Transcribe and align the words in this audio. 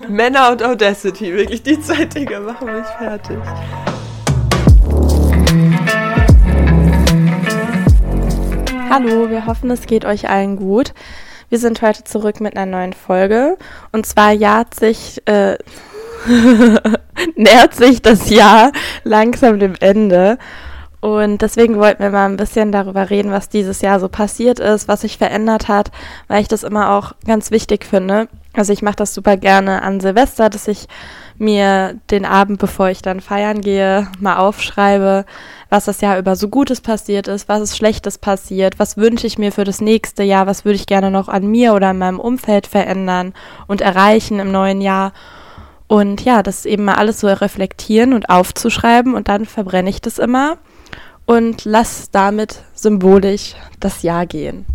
Männer 0.00 0.50
und 0.50 0.62
Audacity, 0.62 1.32
wirklich 1.32 1.62
die 1.62 1.80
zwei 1.80 2.04
Dinge 2.04 2.40
machen 2.40 2.74
mich 2.74 2.86
fertig. 2.98 3.38
Hallo, 8.90 9.30
wir 9.30 9.46
hoffen, 9.46 9.70
es 9.70 9.86
geht 9.86 10.04
euch 10.04 10.28
allen 10.28 10.56
gut. 10.56 10.94
Wir 11.48 11.58
sind 11.58 11.82
heute 11.82 12.04
zurück 12.04 12.40
mit 12.40 12.56
einer 12.56 12.70
neuen 12.70 12.92
Folge. 12.92 13.56
Und 13.92 14.06
zwar 14.06 14.32
jährt 14.32 14.74
sich, 14.74 15.22
äh, 15.26 15.56
nähert 17.36 17.74
sich 17.74 18.02
das 18.02 18.30
Jahr 18.30 18.72
langsam 19.04 19.58
dem 19.58 19.74
Ende. 19.80 20.38
Und 21.00 21.42
deswegen 21.42 21.78
wollten 21.78 22.02
wir 22.02 22.10
mal 22.10 22.26
ein 22.26 22.36
bisschen 22.36 22.72
darüber 22.72 23.10
reden, 23.10 23.30
was 23.30 23.48
dieses 23.48 23.80
Jahr 23.82 24.00
so 24.00 24.08
passiert 24.08 24.58
ist, 24.58 24.88
was 24.88 25.02
sich 25.02 25.18
verändert 25.18 25.68
hat, 25.68 25.90
weil 26.28 26.40
ich 26.40 26.48
das 26.48 26.62
immer 26.62 26.92
auch 26.92 27.12
ganz 27.26 27.50
wichtig 27.50 27.84
finde. 27.84 28.28
Also 28.56 28.72
ich 28.72 28.82
mache 28.82 28.96
das 28.96 29.14
super 29.14 29.36
gerne 29.36 29.82
an 29.82 30.00
Silvester, 30.00 30.48
dass 30.48 30.68
ich 30.68 30.86
mir 31.38 31.98
den 32.10 32.24
Abend, 32.24 32.60
bevor 32.60 32.88
ich 32.88 33.02
dann 33.02 33.20
feiern 33.20 33.60
gehe, 33.60 34.06
mal 34.20 34.36
aufschreibe, 34.36 35.24
was 35.68 35.86
das 35.86 36.00
Jahr 36.00 36.18
über 36.18 36.36
so 36.36 36.48
Gutes 36.48 36.80
passiert 36.80 37.26
ist, 37.26 37.48
was 37.48 37.62
ist 37.62 37.76
Schlechtes 37.76 38.18
passiert, 38.18 38.78
was 38.78 38.96
wünsche 38.96 39.26
ich 39.26 39.38
mir 39.38 39.50
für 39.50 39.64
das 39.64 39.80
nächste 39.80 40.22
Jahr, 40.22 40.46
was 40.46 40.64
würde 40.64 40.76
ich 40.76 40.86
gerne 40.86 41.10
noch 41.10 41.28
an 41.28 41.46
mir 41.48 41.74
oder 41.74 41.90
in 41.90 41.98
meinem 41.98 42.20
Umfeld 42.20 42.68
verändern 42.68 43.34
und 43.66 43.80
erreichen 43.80 44.38
im 44.38 44.52
neuen 44.52 44.80
Jahr. 44.80 45.12
Und 45.88 46.24
ja, 46.24 46.44
das 46.44 46.64
eben 46.64 46.84
mal 46.84 46.94
alles 46.94 47.20
so 47.20 47.26
reflektieren 47.26 48.12
und 48.12 48.28
aufzuschreiben 48.28 49.14
und 49.14 49.28
dann 49.28 49.46
verbrenne 49.46 49.90
ich 49.90 50.00
das 50.00 50.18
immer 50.18 50.58
und 51.26 51.64
lass 51.64 52.10
damit 52.10 52.62
symbolisch 52.74 53.54
das 53.80 54.02
Jahr 54.02 54.26
gehen. 54.26 54.66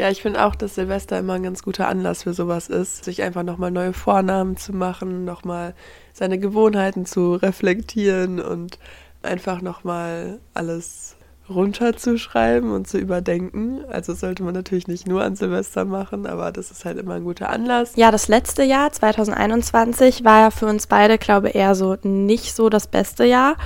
Ja, 0.00 0.08
ich 0.08 0.22
finde 0.22 0.46
auch, 0.46 0.54
dass 0.54 0.76
Silvester 0.76 1.18
immer 1.18 1.34
ein 1.34 1.42
ganz 1.42 1.62
guter 1.62 1.86
Anlass 1.86 2.22
für 2.22 2.32
sowas 2.32 2.70
ist, 2.70 3.04
sich 3.04 3.22
einfach 3.22 3.42
nochmal 3.42 3.70
neue 3.70 3.92
Vornamen 3.92 4.56
zu 4.56 4.72
machen, 4.72 5.26
nochmal 5.26 5.74
seine 6.14 6.38
Gewohnheiten 6.38 7.04
zu 7.04 7.34
reflektieren 7.34 8.40
und 8.40 8.78
einfach 9.20 9.60
nochmal 9.60 10.38
alles 10.54 11.16
runterzuschreiben 11.50 12.72
und 12.72 12.88
zu 12.88 12.96
überdenken. 12.96 13.84
Also 13.90 14.14
sollte 14.14 14.42
man 14.42 14.54
natürlich 14.54 14.88
nicht 14.88 15.06
nur 15.06 15.22
an 15.22 15.36
Silvester 15.36 15.84
machen, 15.84 16.26
aber 16.26 16.50
das 16.50 16.70
ist 16.70 16.86
halt 16.86 16.96
immer 16.96 17.16
ein 17.16 17.24
guter 17.24 17.50
Anlass. 17.50 17.92
Ja, 17.96 18.10
das 18.10 18.26
letzte 18.26 18.62
Jahr, 18.62 18.90
2021, 18.90 20.24
war 20.24 20.40
ja 20.40 20.50
für 20.50 20.64
uns 20.64 20.86
beide, 20.86 21.18
glaube 21.18 21.50
ich, 21.50 21.56
eher 21.56 21.74
so 21.74 21.98
nicht 22.04 22.56
so 22.56 22.70
das 22.70 22.86
beste 22.86 23.26
Jahr 23.26 23.56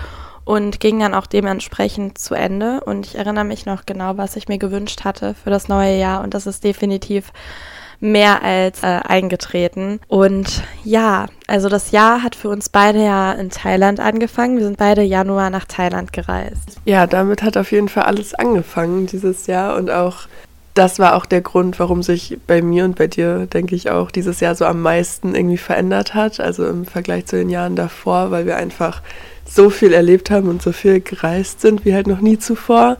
und 0.44 0.80
ging 0.80 1.00
dann 1.00 1.14
auch 1.14 1.26
dementsprechend 1.26 2.18
zu 2.18 2.34
Ende. 2.34 2.80
Und 2.84 3.06
ich 3.06 3.16
erinnere 3.16 3.44
mich 3.44 3.66
noch 3.66 3.86
genau, 3.86 4.16
was 4.16 4.36
ich 4.36 4.48
mir 4.48 4.58
gewünscht 4.58 5.04
hatte 5.04 5.34
für 5.34 5.50
das 5.50 5.68
neue 5.68 5.98
Jahr. 5.98 6.22
Und 6.22 6.34
das 6.34 6.46
ist 6.46 6.64
definitiv 6.64 7.32
mehr 8.00 8.42
als 8.42 8.82
äh, 8.82 8.86
eingetreten. 8.86 10.00
Und 10.08 10.62
ja, 10.84 11.26
also 11.46 11.68
das 11.68 11.90
Jahr 11.90 12.22
hat 12.22 12.34
für 12.34 12.48
uns 12.50 12.68
beide 12.68 13.02
ja 13.02 13.32
in 13.32 13.50
Thailand 13.50 14.00
angefangen. 14.00 14.58
Wir 14.58 14.64
sind 14.64 14.76
beide 14.76 15.02
Januar 15.02 15.50
nach 15.50 15.64
Thailand 15.64 16.12
gereist. 16.12 16.78
Ja, 16.84 17.06
damit 17.06 17.42
hat 17.42 17.56
auf 17.56 17.72
jeden 17.72 17.88
Fall 17.88 18.04
alles 18.04 18.34
angefangen 18.34 19.06
dieses 19.06 19.46
Jahr 19.46 19.76
und 19.76 19.90
auch 19.90 20.26
das 20.74 20.98
war 20.98 21.14
auch 21.14 21.24
der 21.24 21.40
Grund, 21.40 21.78
warum 21.78 22.02
sich 22.02 22.38
bei 22.46 22.60
mir 22.60 22.84
und 22.84 22.96
bei 22.96 23.06
dir, 23.06 23.46
denke 23.46 23.76
ich, 23.76 23.90
auch 23.90 24.10
dieses 24.10 24.40
Jahr 24.40 24.56
so 24.56 24.64
am 24.64 24.82
meisten 24.82 25.34
irgendwie 25.36 25.56
verändert 25.56 26.14
hat. 26.14 26.40
Also 26.40 26.66
im 26.66 26.84
Vergleich 26.84 27.26
zu 27.26 27.36
den 27.36 27.48
Jahren 27.48 27.76
davor, 27.76 28.32
weil 28.32 28.44
wir 28.44 28.56
einfach 28.56 29.00
so 29.46 29.70
viel 29.70 29.92
erlebt 29.92 30.30
haben 30.30 30.48
und 30.48 30.62
so 30.62 30.72
viel 30.72 31.00
gereist 31.00 31.60
sind 31.60 31.84
wie 31.84 31.94
halt 31.94 32.08
noch 32.08 32.20
nie 32.20 32.38
zuvor. 32.38 32.96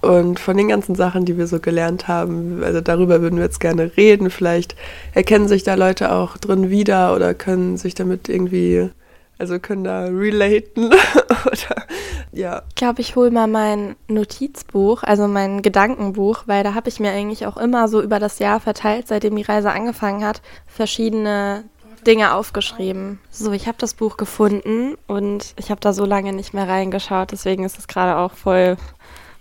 Und 0.00 0.38
von 0.38 0.56
den 0.56 0.68
ganzen 0.68 0.94
Sachen, 0.94 1.24
die 1.24 1.36
wir 1.36 1.46
so 1.48 1.58
gelernt 1.58 2.08
haben, 2.08 2.62
also 2.62 2.80
darüber 2.80 3.20
würden 3.20 3.36
wir 3.36 3.44
jetzt 3.44 3.60
gerne 3.60 3.96
reden. 3.96 4.30
Vielleicht 4.30 4.76
erkennen 5.12 5.48
sich 5.48 5.64
da 5.64 5.74
Leute 5.74 6.12
auch 6.12 6.38
drin 6.38 6.70
wieder 6.70 7.14
oder 7.14 7.34
können 7.34 7.76
sich 7.76 7.94
damit 7.94 8.28
irgendwie, 8.28 8.90
also 9.38 9.58
können 9.58 9.84
da 9.84 10.04
relaten 10.04 10.86
oder 11.46 11.86
ja. 12.32 12.62
Ich 12.68 12.74
glaube, 12.74 13.00
ich 13.00 13.16
hole 13.16 13.30
mal 13.30 13.46
mein 13.46 13.96
Notizbuch, 14.08 15.02
also 15.02 15.28
mein 15.28 15.62
Gedankenbuch, 15.62 16.42
weil 16.46 16.64
da 16.64 16.74
habe 16.74 16.88
ich 16.88 17.00
mir 17.00 17.10
eigentlich 17.10 17.46
auch 17.46 17.56
immer 17.56 17.88
so 17.88 18.02
über 18.02 18.18
das 18.18 18.38
Jahr 18.38 18.60
verteilt, 18.60 19.08
seitdem 19.08 19.36
die 19.36 19.42
Reise 19.42 19.70
angefangen 19.70 20.24
hat, 20.24 20.42
verschiedene 20.66 21.64
Dinge 22.06 22.34
aufgeschrieben. 22.34 23.18
So, 23.30 23.52
ich 23.52 23.66
habe 23.66 23.78
das 23.78 23.94
Buch 23.94 24.16
gefunden 24.16 24.96
und 25.06 25.54
ich 25.56 25.70
habe 25.70 25.80
da 25.80 25.92
so 25.92 26.04
lange 26.04 26.32
nicht 26.32 26.54
mehr 26.54 26.68
reingeschaut, 26.68 27.32
deswegen 27.32 27.64
ist 27.64 27.78
es 27.78 27.88
gerade 27.88 28.16
auch 28.16 28.34
voll, 28.34 28.76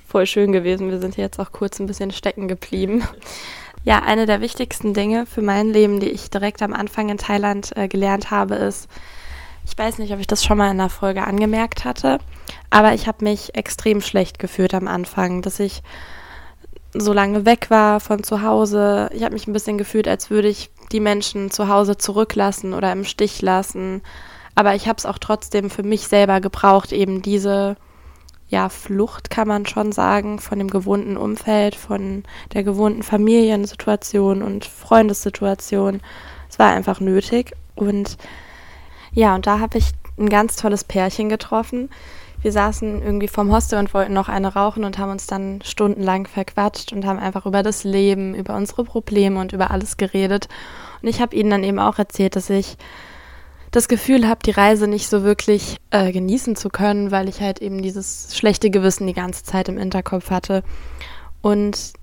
voll 0.07 0.25
schön 0.25 0.51
gewesen. 0.51 0.89
Wir 0.89 0.99
sind 0.99 1.17
jetzt 1.17 1.39
auch 1.39 1.51
kurz 1.51 1.79
ein 1.79 1.87
bisschen 1.87 2.11
stecken 2.11 2.47
geblieben. 2.47 3.03
Ja, 3.83 3.99
eine 4.03 4.25
der 4.25 4.41
wichtigsten 4.41 4.93
Dinge 4.93 5.25
für 5.25 5.41
mein 5.41 5.69
Leben, 5.69 5.99
die 5.99 6.09
ich 6.09 6.29
direkt 6.29 6.61
am 6.61 6.73
Anfang 6.73 7.09
in 7.09 7.17
Thailand 7.17 7.71
äh, 7.77 7.87
gelernt 7.87 8.31
habe, 8.31 8.55
ist, 8.55 8.89
ich 9.67 9.77
weiß 9.77 9.97
nicht, 9.97 10.13
ob 10.13 10.19
ich 10.19 10.27
das 10.27 10.45
schon 10.45 10.57
mal 10.57 10.71
in 10.71 10.77
der 10.77 10.89
Folge 10.89 11.25
angemerkt 11.25 11.83
hatte, 11.83 12.19
aber 12.69 12.93
ich 12.93 13.07
habe 13.07 13.23
mich 13.23 13.55
extrem 13.55 14.01
schlecht 14.01 14.39
gefühlt 14.39 14.73
am 14.73 14.87
Anfang, 14.87 15.41
dass 15.41 15.59
ich 15.59 15.83
so 16.93 17.11
lange 17.11 17.45
weg 17.45 17.69
war 17.69 17.99
von 17.99 18.23
zu 18.23 18.41
Hause. 18.41 19.09
Ich 19.13 19.23
habe 19.23 19.33
mich 19.33 19.45
ein 19.45 19.53
bisschen 19.53 19.77
gefühlt, 19.77 20.07
als 20.07 20.29
würde 20.29 20.47
ich 20.47 20.69
die 20.91 21.01
Menschen 21.01 21.51
zu 21.51 21.67
Hause 21.67 21.97
zurücklassen 21.97 22.73
oder 22.73 22.91
im 22.93 23.03
Stich 23.03 23.41
lassen. 23.41 24.01
Aber 24.55 24.73
ich 24.73 24.87
habe 24.87 24.97
es 24.97 25.05
auch 25.05 25.17
trotzdem 25.17 25.69
für 25.69 25.83
mich 25.83 26.07
selber 26.07 26.39
gebraucht, 26.39 26.93
eben 26.93 27.21
diese 27.21 27.75
ja, 28.49 28.69
Flucht 28.69 29.29
kann 29.29 29.49
man 29.49 29.65
schon 29.65 29.91
sagen, 29.91 30.39
von 30.39 30.57
dem 30.57 30.69
gewohnten 30.69 31.17
Umfeld, 31.17 31.75
von 31.75 32.23
der 32.53 32.63
gewohnten 32.63 33.03
Familiensituation 33.03 34.41
und 34.41 34.63
Freundessituation. 34.63 35.99
Es 36.49 36.57
war 36.57 36.71
einfach 36.71 37.01
nötig. 37.01 37.51
Und 37.75 38.17
ja, 39.17 39.33
und 39.33 39.47
da 39.47 39.59
habe 39.59 39.79
ich 39.79 39.93
ein 40.19 40.29
ganz 40.29 40.57
tolles 40.57 40.83
Pärchen 40.83 41.27
getroffen, 41.27 41.89
wir 42.43 42.51
saßen 42.51 43.01
irgendwie 43.01 43.27
vorm 43.27 43.51
Hostel 43.51 43.79
und 43.79 43.95
wollten 43.95 44.13
noch 44.13 44.29
eine 44.29 44.53
rauchen 44.53 44.83
und 44.83 44.99
haben 44.99 45.09
uns 45.09 45.25
dann 45.25 45.59
stundenlang 45.63 46.27
verquatscht 46.27 46.93
und 46.93 47.03
haben 47.03 47.17
einfach 47.17 47.47
über 47.47 47.63
das 47.63 47.83
Leben, 47.83 48.35
über 48.35 48.55
unsere 48.55 48.83
Probleme 48.83 49.39
und 49.39 49.53
über 49.53 49.71
alles 49.71 49.97
geredet. 49.97 50.47
Und 51.01 51.09
ich 51.09 51.19
habe 51.19 51.35
ihnen 51.35 51.49
dann 51.49 51.63
eben 51.63 51.79
auch 51.79 51.97
erzählt, 51.97 52.35
dass 52.35 52.51
ich 52.51 52.77
das 53.71 53.87
Gefühl 53.87 54.27
habe, 54.27 54.41
die 54.45 54.51
Reise 54.51 54.87
nicht 54.87 55.09
so 55.09 55.23
wirklich 55.23 55.77
äh, 55.89 56.11
genießen 56.11 56.55
zu 56.55 56.69
können, 56.69 57.09
weil 57.09 57.27
ich 57.27 57.41
halt 57.41 57.59
eben 57.59 57.81
dieses 57.81 58.37
schlechte 58.37 58.69
Gewissen 58.69 59.07
die 59.07 59.13
ganze 59.13 59.43
Zeit 59.43 59.67
im 59.67 59.79
Hinterkopf 59.79 60.29
hatte. 60.29 60.63
Und 61.41 61.93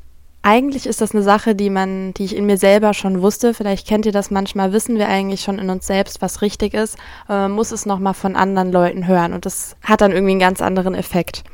eigentlich 0.46 0.86
ist 0.86 1.00
das 1.00 1.14
eine 1.14 1.22
Sache, 1.22 1.54
die 1.54 1.70
man, 1.70 2.12
die 2.14 2.26
ich 2.26 2.36
in 2.36 2.44
mir 2.44 2.58
selber 2.58 2.92
schon 2.92 3.22
wusste. 3.22 3.54
Vielleicht 3.54 3.88
kennt 3.88 4.04
ihr 4.04 4.12
das 4.12 4.30
manchmal, 4.30 4.72
wissen 4.72 4.98
wir 4.98 5.08
eigentlich 5.08 5.40
schon 5.40 5.58
in 5.58 5.70
uns 5.70 5.86
selbst, 5.86 6.20
was 6.20 6.42
richtig 6.42 6.74
ist, 6.74 6.98
man 7.28 7.52
muss 7.52 7.72
es 7.72 7.86
nochmal 7.86 8.12
von 8.12 8.36
anderen 8.36 8.70
Leuten 8.70 9.06
hören 9.06 9.32
und 9.32 9.46
das 9.46 9.74
hat 9.82 10.02
dann 10.02 10.12
irgendwie 10.12 10.32
einen 10.32 10.40
ganz 10.40 10.60
anderen 10.60 10.94
Effekt. 10.94 11.44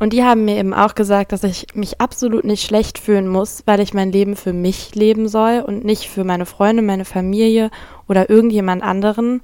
Und 0.00 0.12
die 0.12 0.24
haben 0.24 0.46
mir 0.46 0.56
eben 0.56 0.74
auch 0.74 0.94
gesagt, 0.94 1.30
dass 1.30 1.44
ich 1.44 1.66
mich 1.74 2.00
absolut 2.00 2.44
nicht 2.44 2.66
schlecht 2.66 2.98
fühlen 2.98 3.28
muss, 3.28 3.62
weil 3.66 3.80
ich 3.80 3.94
mein 3.94 4.10
Leben 4.10 4.34
für 4.34 4.52
mich 4.52 4.94
leben 4.94 5.28
soll 5.28 5.62
und 5.64 5.84
nicht 5.84 6.08
für 6.08 6.24
meine 6.24 6.46
Freunde, 6.46 6.82
meine 6.82 7.04
Familie 7.04 7.70
oder 8.08 8.30
irgendjemand 8.30 8.82
anderen, 8.82 9.42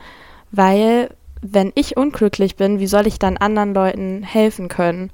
weil 0.50 1.10
wenn 1.42 1.72
ich 1.74 1.96
unglücklich 1.96 2.56
bin, 2.56 2.80
wie 2.80 2.86
soll 2.86 3.06
ich 3.06 3.18
dann 3.18 3.36
anderen 3.36 3.74
Leuten 3.74 4.22
helfen 4.22 4.68
können? 4.68 5.10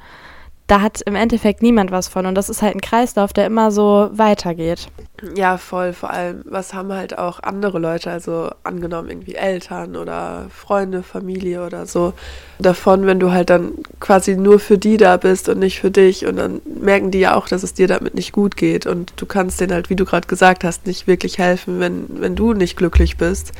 Da 0.72 0.80
hat 0.80 1.02
im 1.02 1.16
Endeffekt 1.16 1.60
niemand 1.60 1.90
was 1.90 2.08
von. 2.08 2.24
Und 2.24 2.34
das 2.34 2.48
ist 2.48 2.62
halt 2.62 2.74
ein 2.74 2.80
Kreislauf, 2.80 3.34
der 3.34 3.44
immer 3.44 3.70
so 3.70 4.08
weitergeht. 4.14 4.88
Ja, 5.36 5.58
voll. 5.58 5.92
Vor 5.92 6.08
allem, 6.08 6.40
was 6.46 6.72
haben 6.72 6.90
halt 6.94 7.18
auch 7.18 7.40
andere 7.42 7.78
Leute, 7.78 8.10
also 8.10 8.50
angenommen 8.64 9.10
irgendwie 9.10 9.34
Eltern 9.34 9.96
oder 9.96 10.46
Freunde, 10.48 11.02
Familie 11.02 11.66
oder 11.66 11.84
so, 11.84 12.14
davon, 12.58 13.04
wenn 13.04 13.20
du 13.20 13.32
halt 13.32 13.50
dann 13.50 13.72
quasi 14.00 14.34
nur 14.34 14.58
für 14.58 14.78
die 14.78 14.96
da 14.96 15.18
bist 15.18 15.50
und 15.50 15.58
nicht 15.58 15.78
für 15.78 15.90
dich. 15.90 16.24
Und 16.24 16.36
dann 16.36 16.62
merken 16.64 17.10
die 17.10 17.20
ja 17.20 17.34
auch, 17.34 17.48
dass 17.48 17.64
es 17.64 17.74
dir 17.74 17.86
damit 17.86 18.14
nicht 18.14 18.32
gut 18.32 18.56
geht. 18.56 18.86
Und 18.86 19.12
du 19.16 19.26
kannst 19.26 19.60
denen 19.60 19.74
halt, 19.74 19.90
wie 19.90 19.96
du 19.96 20.06
gerade 20.06 20.26
gesagt 20.26 20.64
hast, 20.64 20.86
nicht 20.86 21.06
wirklich 21.06 21.36
helfen, 21.36 21.80
wenn, 21.80 22.06
wenn 22.08 22.34
du 22.34 22.54
nicht 22.54 22.78
glücklich 22.78 23.18
bist 23.18 23.52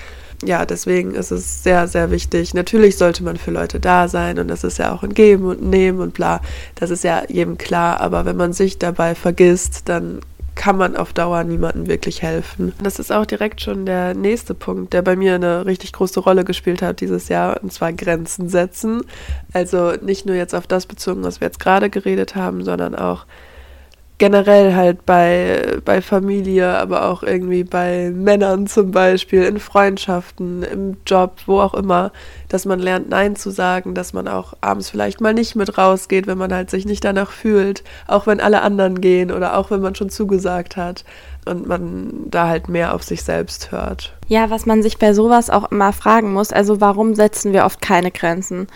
ja, 0.44 0.66
deswegen 0.66 1.14
ist 1.14 1.30
es 1.30 1.62
sehr, 1.62 1.88
sehr 1.88 2.10
wichtig. 2.10 2.54
Natürlich 2.54 2.96
sollte 2.96 3.22
man 3.22 3.36
für 3.36 3.50
Leute 3.50 3.80
da 3.80 4.08
sein 4.08 4.38
und 4.38 4.48
das 4.48 4.64
ist 4.64 4.78
ja 4.78 4.92
auch 4.92 5.02
ein 5.02 5.14
Geben 5.14 5.46
und 5.46 5.62
Nehmen 5.62 6.00
und 6.00 6.14
bla. 6.14 6.40
Das 6.74 6.90
ist 6.90 7.04
ja 7.04 7.22
jedem 7.28 7.58
klar. 7.58 8.00
Aber 8.00 8.24
wenn 8.24 8.36
man 8.36 8.52
sich 8.52 8.78
dabei 8.78 9.14
vergisst, 9.14 9.88
dann 9.88 10.20
kann 10.54 10.76
man 10.76 10.96
auf 10.96 11.12
Dauer 11.12 11.44
niemandem 11.44 11.86
wirklich 11.86 12.22
helfen. 12.22 12.72
Das 12.82 12.98
ist 12.98 13.10
auch 13.10 13.24
direkt 13.24 13.62
schon 13.62 13.86
der 13.86 14.14
nächste 14.14 14.54
Punkt, 14.54 14.92
der 14.92 15.02
bei 15.02 15.16
mir 15.16 15.34
eine 15.34 15.64
richtig 15.64 15.92
große 15.92 16.20
Rolle 16.20 16.44
gespielt 16.44 16.82
hat 16.82 17.00
dieses 17.00 17.28
Jahr, 17.28 17.62
und 17.62 17.72
zwar 17.72 17.92
Grenzen 17.92 18.48
setzen. 18.48 19.02
Also 19.52 19.92
nicht 20.02 20.26
nur 20.26 20.36
jetzt 20.36 20.54
auf 20.54 20.66
das 20.66 20.86
bezogen, 20.86 21.24
was 21.24 21.40
wir 21.40 21.48
jetzt 21.48 21.60
gerade 21.60 21.88
geredet 21.88 22.36
haben, 22.36 22.64
sondern 22.64 22.94
auch 22.94 23.24
generell 24.22 24.76
halt 24.76 25.04
bei, 25.04 25.80
bei 25.84 26.00
Familie, 26.00 26.78
aber 26.78 27.06
auch 27.10 27.24
irgendwie 27.24 27.64
bei 27.64 28.12
Männern 28.14 28.68
zum 28.68 28.92
Beispiel, 28.92 29.42
in 29.42 29.58
Freundschaften, 29.58 30.62
im 30.62 30.96
Job, 31.04 31.38
wo 31.46 31.58
auch 31.58 31.74
immer, 31.74 32.12
dass 32.48 32.64
man 32.64 32.78
lernt, 32.78 33.08
Nein 33.08 33.34
zu 33.34 33.50
sagen, 33.50 33.96
dass 33.96 34.12
man 34.12 34.28
auch 34.28 34.54
abends 34.60 34.90
vielleicht 34.90 35.20
mal 35.20 35.34
nicht 35.34 35.56
mit 35.56 35.76
rausgeht, 35.76 36.28
wenn 36.28 36.38
man 36.38 36.54
halt 36.54 36.70
sich 36.70 36.86
nicht 36.86 37.02
danach 37.02 37.32
fühlt, 37.32 37.82
auch 38.06 38.28
wenn 38.28 38.40
alle 38.40 38.62
anderen 38.62 39.00
gehen 39.00 39.32
oder 39.32 39.56
auch 39.56 39.72
wenn 39.72 39.80
man 39.80 39.96
schon 39.96 40.08
zugesagt 40.08 40.76
hat 40.76 41.04
und 41.44 41.66
man 41.66 42.30
da 42.30 42.46
halt 42.46 42.68
mehr 42.68 42.94
auf 42.94 43.02
sich 43.02 43.24
selbst 43.24 43.72
hört. 43.72 44.16
Ja, 44.28 44.50
was 44.50 44.66
man 44.66 44.84
sich 44.84 44.98
bei 44.98 45.14
sowas 45.14 45.50
auch 45.50 45.72
immer 45.72 45.92
fragen 45.92 46.32
muss, 46.32 46.52
also 46.52 46.80
warum 46.80 47.16
setzen 47.16 47.52
wir 47.52 47.64
oft 47.64 47.82
keine 47.82 48.12
Grenzen? 48.12 48.68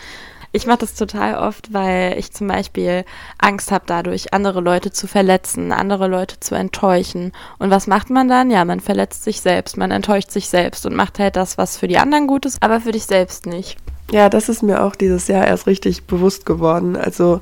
Ich 0.57 0.65
mache 0.65 0.79
das 0.79 0.95
total 0.95 1.35
oft, 1.35 1.71
weil 1.71 2.17
ich 2.17 2.31
zum 2.31 2.47
Beispiel 2.47 3.05
Angst 3.37 3.71
habe 3.71 3.83
dadurch, 3.85 4.33
andere 4.33 4.59
Leute 4.59 4.91
zu 4.91 5.05
verletzen, 5.05 5.71
andere 5.71 6.07
Leute 6.07 6.39
zu 6.39 6.55
enttäuschen. 6.55 7.31
Und 7.59 7.69
was 7.69 7.85
macht 7.85 8.09
man 8.09 8.27
dann? 8.27 8.49
Ja, 8.49 8.65
man 8.65 8.79
verletzt 8.79 9.23
sich 9.23 9.41
selbst, 9.41 9.77
man 9.77 9.91
enttäuscht 9.91 10.31
sich 10.31 10.49
selbst 10.49 10.87
und 10.87 10.95
macht 10.95 11.19
halt 11.19 11.35
das, 11.35 11.59
was 11.59 11.77
für 11.77 11.87
die 11.87 11.99
anderen 11.99 12.25
gut 12.25 12.47
ist, 12.47 12.57
aber 12.63 12.81
für 12.81 12.91
dich 12.91 13.05
selbst 13.05 13.45
nicht. 13.45 13.77
Ja, 14.09 14.29
das 14.29 14.49
ist 14.49 14.63
mir 14.63 14.81
auch 14.81 14.95
dieses 14.95 15.27
Jahr 15.27 15.45
erst 15.45 15.67
richtig 15.67 16.05
bewusst 16.05 16.47
geworden. 16.47 16.95
Also, 16.95 17.41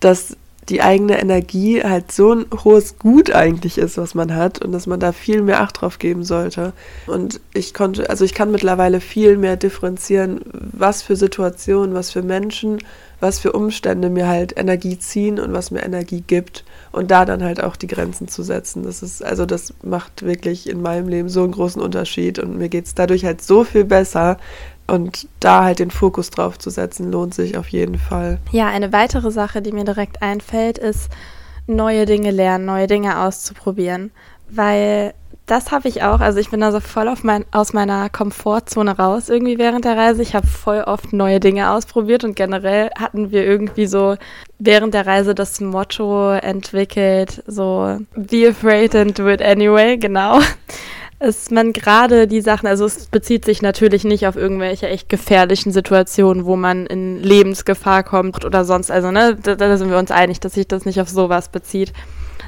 dass 0.00 0.34
die 0.70 0.82
eigene 0.82 1.20
Energie 1.20 1.82
halt 1.82 2.12
so 2.12 2.32
ein 2.32 2.46
hohes 2.64 2.98
Gut 2.98 3.32
eigentlich 3.32 3.76
ist, 3.76 3.98
was 3.98 4.14
man 4.14 4.34
hat 4.34 4.62
und 4.64 4.70
dass 4.70 4.86
man 4.86 5.00
da 5.00 5.12
viel 5.12 5.42
mehr 5.42 5.60
Acht 5.60 5.80
drauf 5.80 5.98
geben 5.98 6.22
sollte. 6.22 6.72
Und 7.06 7.40
ich 7.52 7.74
konnte, 7.74 8.08
also 8.08 8.24
ich 8.24 8.34
kann 8.34 8.52
mittlerweile 8.52 9.00
viel 9.00 9.36
mehr 9.36 9.56
differenzieren, 9.56 10.40
was 10.52 11.02
für 11.02 11.16
Situationen, 11.16 11.92
was 11.92 12.12
für 12.12 12.22
Menschen, 12.22 12.78
was 13.18 13.40
für 13.40 13.52
Umstände 13.52 14.10
mir 14.10 14.28
halt 14.28 14.56
Energie 14.56 14.98
ziehen 14.98 15.40
und 15.40 15.52
was 15.52 15.72
mir 15.72 15.82
Energie 15.82 16.22
gibt 16.24 16.64
und 16.92 17.10
da 17.10 17.24
dann 17.24 17.42
halt 17.42 17.62
auch 17.62 17.74
die 17.74 17.88
Grenzen 17.88 18.28
zu 18.28 18.44
setzen. 18.44 18.84
Das 18.84 19.02
ist, 19.02 19.24
also 19.24 19.46
das 19.46 19.74
macht 19.82 20.22
wirklich 20.22 20.68
in 20.68 20.80
meinem 20.80 21.08
Leben 21.08 21.28
so 21.28 21.42
einen 21.42 21.52
großen 21.52 21.82
Unterschied 21.82 22.38
und 22.38 22.56
mir 22.56 22.68
geht 22.68 22.86
es 22.86 22.94
dadurch 22.94 23.24
halt 23.24 23.42
so 23.42 23.64
viel 23.64 23.84
besser, 23.84 24.38
und 24.90 25.28
da 25.38 25.64
halt 25.64 25.78
den 25.78 25.90
Fokus 25.90 26.30
drauf 26.30 26.58
zu 26.58 26.70
setzen, 26.70 27.10
lohnt 27.10 27.34
sich 27.34 27.56
auf 27.56 27.68
jeden 27.68 27.98
Fall. 27.98 28.38
Ja, 28.50 28.68
eine 28.68 28.92
weitere 28.92 29.30
Sache, 29.30 29.62
die 29.62 29.72
mir 29.72 29.84
direkt 29.84 30.22
einfällt, 30.22 30.78
ist 30.78 31.10
neue 31.66 32.06
Dinge 32.06 32.30
lernen, 32.30 32.64
neue 32.64 32.86
Dinge 32.86 33.20
auszuprobieren. 33.20 34.10
Weil 34.48 35.14
das 35.46 35.72
habe 35.72 35.88
ich 35.88 36.02
auch. 36.02 36.20
Also 36.20 36.38
ich 36.38 36.50
bin 36.50 36.62
also 36.62 36.80
voll 36.80 37.08
auf 37.08 37.24
mein, 37.24 37.44
aus 37.50 37.72
meiner 37.72 38.08
Komfortzone 38.08 38.96
raus 38.96 39.28
irgendwie 39.28 39.58
während 39.58 39.84
der 39.84 39.96
Reise. 39.96 40.22
Ich 40.22 40.34
habe 40.34 40.46
voll 40.46 40.82
oft 40.82 41.12
neue 41.12 41.40
Dinge 41.40 41.70
ausprobiert 41.70 42.22
und 42.24 42.36
generell 42.36 42.90
hatten 42.98 43.32
wir 43.32 43.44
irgendwie 43.44 43.86
so 43.86 44.16
während 44.58 44.94
der 44.94 45.06
Reise 45.06 45.34
das 45.34 45.60
Motto 45.60 46.30
entwickelt, 46.32 47.42
so 47.46 47.98
be 48.14 48.48
afraid 48.48 48.94
and 48.94 49.18
do 49.18 49.28
it 49.28 49.42
anyway, 49.42 49.96
genau 49.98 50.40
ist 51.20 51.52
man 51.52 51.74
gerade 51.74 52.26
die 52.26 52.40
Sachen, 52.40 52.66
also 52.66 52.86
es 52.86 53.06
bezieht 53.06 53.44
sich 53.44 53.60
natürlich 53.60 54.04
nicht 54.04 54.26
auf 54.26 54.36
irgendwelche 54.36 54.88
echt 54.88 55.10
gefährlichen 55.10 55.70
Situationen, 55.70 56.46
wo 56.46 56.56
man 56.56 56.86
in 56.86 57.22
Lebensgefahr 57.22 58.02
kommt 58.02 58.44
oder 58.44 58.64
sonst, 58.64 58.90
also 58.90 59.10
ne, 59.10 59.36
da, 59.40 59.54
da 59.54 59.76
sind 59.76 59.90
wir 59.90 59.98
uns 59.98 60.10
einig, 60.10 60.40
dass 60.40 60.54
sich 60.54 60.66
das 60.66 60.86
nicht 60.86 61.00
auf 61.00 61.10
sowas 61.10 61.50
bezieht, 61.50 61.92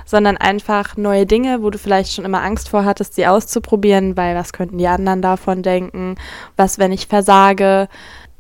sondern 0.07 0.39
einfach 0.39 0.97
neue 0.97 1.27
Dinge, 1.27 1.63
wo 1.63 1.69
du 1.69 1.79
vielleicht 1.79 2.15
schon 2.15 2.25
immer 2.25 2.43
Angst 2.43 2.71
vor 2.71 2.87
hattest, 2.87 3.15
sie 3.15 3.27
auszuprobieren, 3.27 4.17
weil 4.17 4.35
was 4.35 4.55
könnten 4.55 4.79
die 4.79 4.89
anderen 4.89 5.21
davon 5.21 5.63
denken, 5.63 6.17
was, 6.57 6.79
wenn 6.79 6.93
ich 6.93 7.07
versage, 7.07 7.89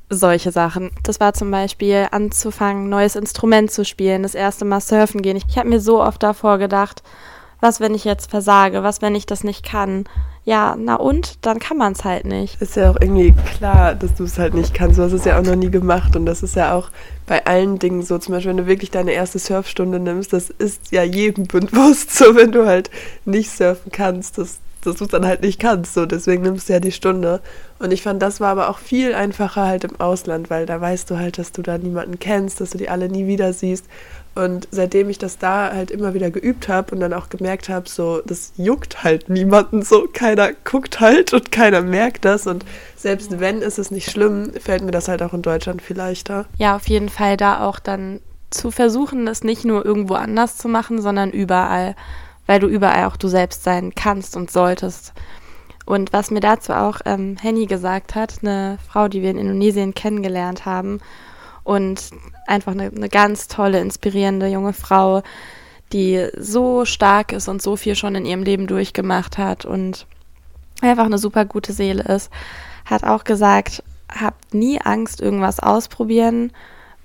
solche 0.08 0.50
Sachen. 0.50 0.90
Das 1.02 1.20
war 1.20 1.34
zum 1.34 1.50
Beispiel 1.50 2.06
anzufangen, 2.10 2.88
neues 2.88 3.16
Instrument 3.16 3.70
zu 3.70 3.84
spielen, 3.84 4.22
das 4.22 4.34
erste 4.34 4.64
Mal 4.64 4.80
surfen 4.80 5.22
gehen. 5.22 5.36
Ich, 5.36 5.44
ich 5.48 5.58
habe 5.58 5.68
mir 5.68 5.80
so 5.80 6.02
oft 6.02 6.22
davor 6.22 6.58
gedacht, 6.58 7.02
was, 7.62 7.78
wenn 7.78 7.94
ich 7.94 8.04
jetzt 8.04 8.28
versage? 8.28 8.82
Was, 8.82 9.02
wenn 9.02 9.14
ich 9.14 9.24
das 9.24 9.44
nicht 9.44 9.64
kann? 9.64 10.04
Ja, 10.44 10.74
na 10.76 10.96
und? 10.96 11.38
Dann 11.46 11.60
kann 11.60 11.76
man 11.76 11.92
es 11.92 12.04
halt 12.04 12.24
nicht. 12.24 12.60
Ist 12.60 12.74
ja 12.74 12.90
auch 12.90 12.96
irgendwie 13.00 13.32
klar, 13.56 13.94
dass 13.94 14.14
du 14.14 14.24
es 14.24 14.36
halt 14.36 14.54
nicht 14.54 14.74
kannst. 14.74 14.98
Du 14.98 15.04
hast 15.04 15.12
es 15.12 15.24
ja 15.24 15.38
auch 15.38 15.44
noch 15.44 15.54
nie 15.54 15.70
gemacht. 15.70 16.16
Und 16.16 16.26
das 16.26 16.42
ist 16.42 16.56
ja 16.56 16.74
auch 16.74 16.90
bei 17.26 17.46
allen 17.46 17.78
Dingen 17.78 18.02
so. 18.02 18.18
Zum 18.18 18.34
Beispiel, 18.34 18.50
wenn 18.50 18.56
du 18.56 18.66
wirklich 18.66 18.90
deine 18.90 19.12
erste 19.12 19.38
Surfstunde 19.38 20.00
nimmst, 20.00 20.32
das 20.32 20.50
ist 20.50 20.90
ja 20.90 21.04
jedem 21.04 21.46
bewusst 21.46 22.12
so, 22.16 22.34
wenn 22.34 22.50
du 22.50 22.66
halt 22.66 22.90
nicht 23.24 23.52
surfen 23.52 23.92
kannst, 23.92 24.38
dass, 24.38 24.58
dass 24.80 24.96
du 24.96 25.04
es 25.04 25.10
dann 25.10 25.24
halt 25.24 25.42
nicht 25.42 25.60
kannst. 25.60 25.94
So, 25.94 26.04
deswegen 26.04 26.42
nimmst 26.42 26.68
du 26.68 26.72
ja 26.72 26.80
die 26.80 26.90
Stunde. 26.90 27.40
Und 27.78 27.92
ich 27.92 28.02
fand, 28.02 28.20
das 28.20 28.40
war 28.40 28.48
aber 28.48 28.70
auch 28.70 28.78
viel 28.78 29.14
einfacher 29.14 29.66
halt 29.66 29.84
im 29.84 30.00
Ausland, 30.00 30.50
weil 30.50 30.66
da 30.66 30.80
weißt 30.80 31.08
du 31.08 31.16
halt, 31.16 31.38
dass 31.38 31.52
du 31.52 31.62
da 31.62 31.78
niemanden 31.78 32.18
kennst, 32.18 32.60
dass 32.60 32.70
du 32.70 32.78
die 32.78 32.88
alle 32.88 33.08
nie 33.08 33.28
wieder 33.28 33.52
siehst. 33.52 33.86
Und 34.34 34.66
seitdem 34.70 35.10
ich 35.10 35.18
das 35.18 35.36
da 35.36 35.72
halt 35.72 35.90
immer 35.90 36.14
wieder 36.14 36.30
geübt 36.30 36.68
habe 36.68 36.94
und 36.94 37.00
dann 37.00 37.12
auch 37.12 37.28
gemerkt 37.28 37.68
habe, 37.68 37.88
so, 37.88 38.22
das 38.24 38.52
juckt 38.56 39.04
halt 39.04 39.28
niemanden 39.28 39.82
so, 39.82 40.08
keiner 40.10 40.52
guckt 40.64 41.00
halt 41.00 41.34
und 41.34 41.52
keiner 41.52 41.82
merkt 41.82 42.24
das. 42.24 42.46
Und 42.46 42.64
selbst 42.96 43.40
wenn, 43.40 43.60
ist 43.60 43.78
es 43.78 43.90
nicht 43.90 44.10
schlimm, 44.10 44.52
fällt 44.58 44.82
mir 44.82 44.90
das 44.90 45.08
halt 45.08 45.22
auch 45.22 45.34
in 45.34 45.42
Deutschland 45.42 45.82
viel 45.82 45.96
leichter. 45.96 46.46
Ja, 46.56 46.76
auf 46.76 46.88
jeden 46.88 47.10
Fall 47.10 47.36
da 47.36 47.66
auch 47.66 47.78
dann 47.78 48.20
zu 48.48 48.70
versuchen, 48.70 49.26
das 49.26 49.44
nicht 49.44 49.64
nur 49.64 49.84
irgendwo 49.84 50.14
anders 50.14 50.56
zu 50.56 50.68
machen, 50.68 51.00
sondern 51.02 51.30
überall, 51.30 51.94
weil 52.46 52.60
du 52.60 52.68
überall 52.68 53.06
auch 53.06 53.16
du 53.16 53.28
selbst 53.28 53.64
sein 53.64 53.94
kannst 53.94 54.36
und 54.36 54.50
solltest. 54.50 55.12
Und 55.84 56.12
was 56.12 56.30
mir 56.30 56.40
dazu 56.40 56.72
auch 56.72 57.00
ähm, 57.04 57.36
Henny 57.40 57.66
gesagt 57.66 58.14
hat, 58.14 58.38
eine 58.42 58.78
Frau, 58.88 59.08
die 59.08 59.20
wir 59.22 59.30
in 59.30 59.38
Indonesien 59.38 59.94
kennengelernt 59.94 60.64
haben, 60.64 61.00
und 61.64 62.10
einfach 62.46 62.72
eine, 62.72 62.84
eine 62.84 63.08
ganz 63.08 63.48
tolle, 63.48 63.80
inspirierende 63.80 64.48
junge 64.48 64.72
Frau, 64.72 65.22
die 65.92 66.28
so 66.36 66.84
stark 66.84 67.32
ist 67.32 67.48
und 67.48 67.62
so 67.62 67.76
viel 67.76 67.94
schon 67.94 68.14
in 68.14 68.24
ihrem 68.24 68.42
Leben 68.42 68.66
durchgemacht 68.66 69.38
hat 69.38 69.64
und 69.64 70.06
einfach 70.80 71.04
eine 71.04 71.18
super 71.18 71.44
gute 71.44 71.72
Seele 71.72 72.02
ist, 72.02 72.30
hat 72.84 73.04
auch 73.04 73.24
gesagt, 73.24 73.82
habt 74.08 74.54
nie 74.54 74.80
Angst, 74.80 75.20
irgendwas 75.20 75.60
ausprobieren, 75.60 76.52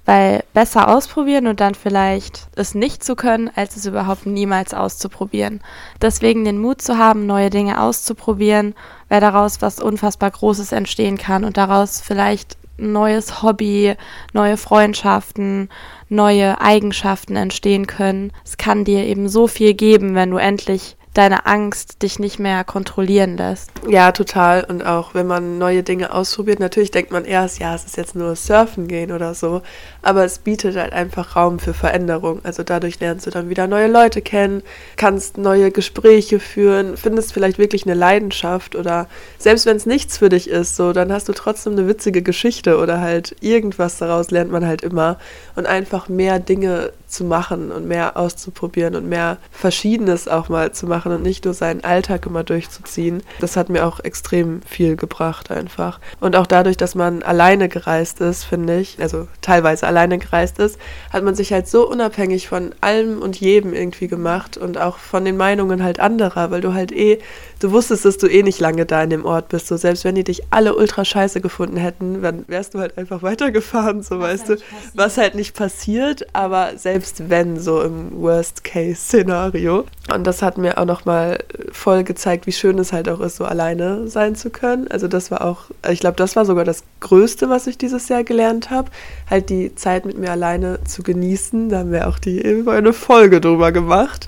weil 0.05 0.43
besser 0.53 0.87
ausprobieren 0.87 1.47
und 1.47 1.59
dann 1.59 1.75
vielleicht 1.75 2.47
es 2.55 2.73
nicht 2.73 3.03
zu 3.03 3.15
können, 3.15 3.51
als 3.53 3.75
es 3.75 3.85
überhaupt 3.85 4.25
niemals 4.25 4.73
auszuprobieren. 4.73 5.59
Deswegen 6.01 6.45
den 6.45 6.59
Mut 6.59 6.81
zu 6.81 6.97
haben, 6.97 7.25
neue 7.25 7.49
Dinge 7.49 7.81
auszuprobieren, 7.81 8.73
weil 9.09 9.19
daraus 9.19 9.61
was 9.61 9.81
unfassbar 9.81 10.31
Großes 10.31 10.71
entstehen 10.71 11.17
kann 11.17 11.43
und 11.43 11.57
daraus 11.57 11.99
vielleicht 11.99 12.57
neues 12.77 13.41
Hobby, 13.41 13.95
neue 14.33 14.57
Freundschaften, 14.57 15.69
neue 16.09 16.61
Eigenschaften 16.61 17.35
entstehen 17.35 17.87
können. 17.87 18.31
Es 18.43 18.57
kann 18.57 18.85
dir 18.85 19.05
eben 19.05 19.29
so 19.29 19.47
viel 19.47 19.73
geben, 19.73 20.15
wenn 20.15 20.31
du 20.31 20.37
endlich 20.37 20.96
deine 21.17 21.47
Angst 21.47 22.03
dich 22.03 22.19
nicht 22.19 22.37
mehr 22.37 22.63
kontrollieren 22.63 23.37
lässt. 23.37 23.71
Ja, 23.87 24.11
total. 24.11 24.63
Und 24.63 24.85
auch 24.85 25.15
wenn 25.15 25.25
man 25.25 25.57
neue 25.57 25.81
Dinge 25.81 26.13
ausprobiert, 26.13 26.59
natürlich 26.59 26.91
denkt 26.91 27.11
man 27.11 27.25
erst, 27.25 27.59
ja, 27.59 27.73
es 27.73 27.85
ist 27.85 27.97
jetzt 27.97 28.15
nur 28.15 28.35
Surfen 28.35 28.87
gehen 28.87 29.11
oder 29.11 29.33
so. 29.33 29.63
Aber 30.03 30.23
es 30.23 30.37
bietet 30.39 30.75
halt 30.75 30.93
einfach 30.93 31.35
Raum 31.35 31.57
für 31.57 31.73
Veränderung. 31.73 32.41
Also 32.43 32.61
dadurch 32.61 32.99
lernst 32.99 33.25
du 33.25 33.31
dann 33.31 33.49
wieder 33.49 33.65
neue 33.65 33.87
Leute 33.87 34.21
kennen, 34.21 34.61
kannst 34.95 35.37
neue 35.39 35.71
Gespräche 35.71 36.39
führen, 36.39 36.97
findest 36.97 37.33
vielleicht 37.33 37.57
wirklich 37.57 37.85
eine 37.85 37.95
Leidenschaft 37.95 38.75
oder 38.75 39.07
selbst 39.39 39.65
wenn 39.65 39.77
es 39.77 39.87
nichts 39.87 40.19
für 40.19 40.29
dich 40.29 40.47
ist, 40.49 40.75
so, 40.75 40.93
dann 40.93 41.11
hast 41.11 41.27
du 41.29 41.33
trotzdem 41.33 41.73
eine 41.73 41.87
witzige 41.87 42.21
Geschichte 42.21 42.77
oder 42.77 43.01
halt 43.01 43.35
irgendwas 43.41 43.97
daraus 43.97 44.29
lernt 44.29 44.51
man 44.51 44.65
halt 44.65 44.83
immer. 44.83 45.17
Und 45.55 45.65
einfach 45.65 46.09
mehr 46.09 46.39
Dinge 46.39 46.91
zu 47.07 47.23
machen 47.23 47.71
und 47.71 47.87
mehr 47.87 48.17
auszuprobieren 48.17 48.95
und 48.95 49.07
mehr 49.07 49.37
Verschiedenes 49.51 50.27
auch 50.27 50.49
mal 50.49 50.73
zu 50.73 50.85
machen 50.87 51.11
und 51.11 51.23
nicht 51.23 51.45
nur 51.45 51.53
seinen 51.53 51.83
Alltag 51.83 52.25
immer 52.25 52.43
durchzuziehen. 52.43 53.23
Das 53.39 53.55
hat 53.55 53.69
mir 53.69 53.85
auch 53.85 53.99
extrem 54.01 54.61
viel 54.63 54.95
gebracht 54.95 55.49
einfach. 55.51 55.99
Und 56.19 56.35
auch 56.35 56.47
dadurch, 56.47 56.77
dass 56.77 56.95
man 56.95 57.23
alleine 57.23 57.69
gereist 57.69 58.21
ist, 58.21 58.43
finde 58.43 58.79
ich, 58.79 58.97
also 58.99 59.27
teilweise 59.41 59.87
alleine 59.87 60.17
gereist 60.17 60.59
ist, 60.59 60.77
hat 61.11 61.23
man 61.23 61.35
sich 61.35 61.53
halt 61.53 61.67
so 61.67 61.89
unabhängig 61.89 62.47
von 62.47 62.73
allem 62.81 63.21
und 63.21 63.39
jedem 63.39 63.73
irgendwie 63.73 64.07
gemacht 64.07 64.57
und 64.57 64.77
auch 64.77 64.97
von 64.97 65.25
den 65.25 65.37
Meinungen 65.37 65.83
halt 65.83 65.99
anderer, 65.99 66.51
weil 66.51 66.61
du 66.61 66.73
halt 66.73 66.91
eh, 66.91 67.19
du 67.59 67.71
wusstest, 67.71 68.05
dass 68.05 68.17
du 68.17 68.27
eh 68.27 68.43
nicht 68.43 68.59
lange 68.59 68.85
da 68.85 69.03
in 69.03 69.09
dem 69.09 69.25
Ort 69.25 69.49
bist. 69.49 69.67
So 69.67 69.77
selbst 69.77 70.03
wenn 70.03 70.15
die 70.15 70.23
dich 70.23 70.43
alle 70.49 70.75
ultra 70.75 71.05
scheiße 71.05 71.41
gefunden 71.41 71.77
hätten, 71.77 72.21
dann 72.21 72.45
wärst 72.47 72.73
du 72.73 72.79
halt 72.79 72.97
einfach 72.97 73.23
weitergefahren, 73.23 74.03
so 74.03 74.19
was 74.19 74.27
weißt 74.27 74.49
halt 74.49 74.59
du. 74.59 74.65
Was 74.95 75.17
halt 75.17 75.35
nicht 75.35 75.55
passiert, 75.55 76.27
aber 76.33 76.77
selbst 76.77 76.96
selbst 76.97 77.29
wenn, 77.29 77.59
so 77.59 77.83
im 77.83 78.09
Worst-Case-Szenario. 78.19 79.85
Und 80.11 80.25
das 80.25 80.41
hat 80.41 80.57
mir 80.57 80.79
auch 80.79 80.85
nochmal 80.85 81.37
voll 81.71 82.03
gezeigt, 82.03 82.47
wie 82.47 82.51
schön 82.51 82.79
es 82.79 82.91
halt 82.91 83.07
auch 83.07 83.19
ist, 83.19 83.35
so 83.35 83.45
alleine 83.45 84.07
sein 84.07 84.33
zu 84.33 84.49
können. 84.49 84.87
Also 84.87 85.07
das 85.07 85.29
war 85.29 85.45
auch, 85.45 85.65
ich 85.87 85.99
glaube, 85.99 86.15
das 86.15 86.35
war 86.35 86.45
sogar 86.45 86.65
das 86.65 86.81
Größte, 86.99 87.51
was 87.51 87.67
ich 87.67 87.77
dieses 87.77 88.09
Jahr 88.09 88.23
gelernt 88.23 88.71
habe, 88.71 88.89
halt 89.29 89.51
die 89.51 89.75
Zeit 89.75 90.07
mit 90.07 90.17
mir 90.17 90.31
alleine 90.31 90.79
zu 90.85 91.03
genießen. 91.03 91.69
Da 91.69 91.79
haben 91.79 91.91
wir 91.91 92.07
auch 92.07 92.17
die 92.17 92.43
eben 92.43 92.67
eine 92.67 92.93
Folge 92.93 93.41
drüber 93.41 93.71
gemacht. 93.71 94.27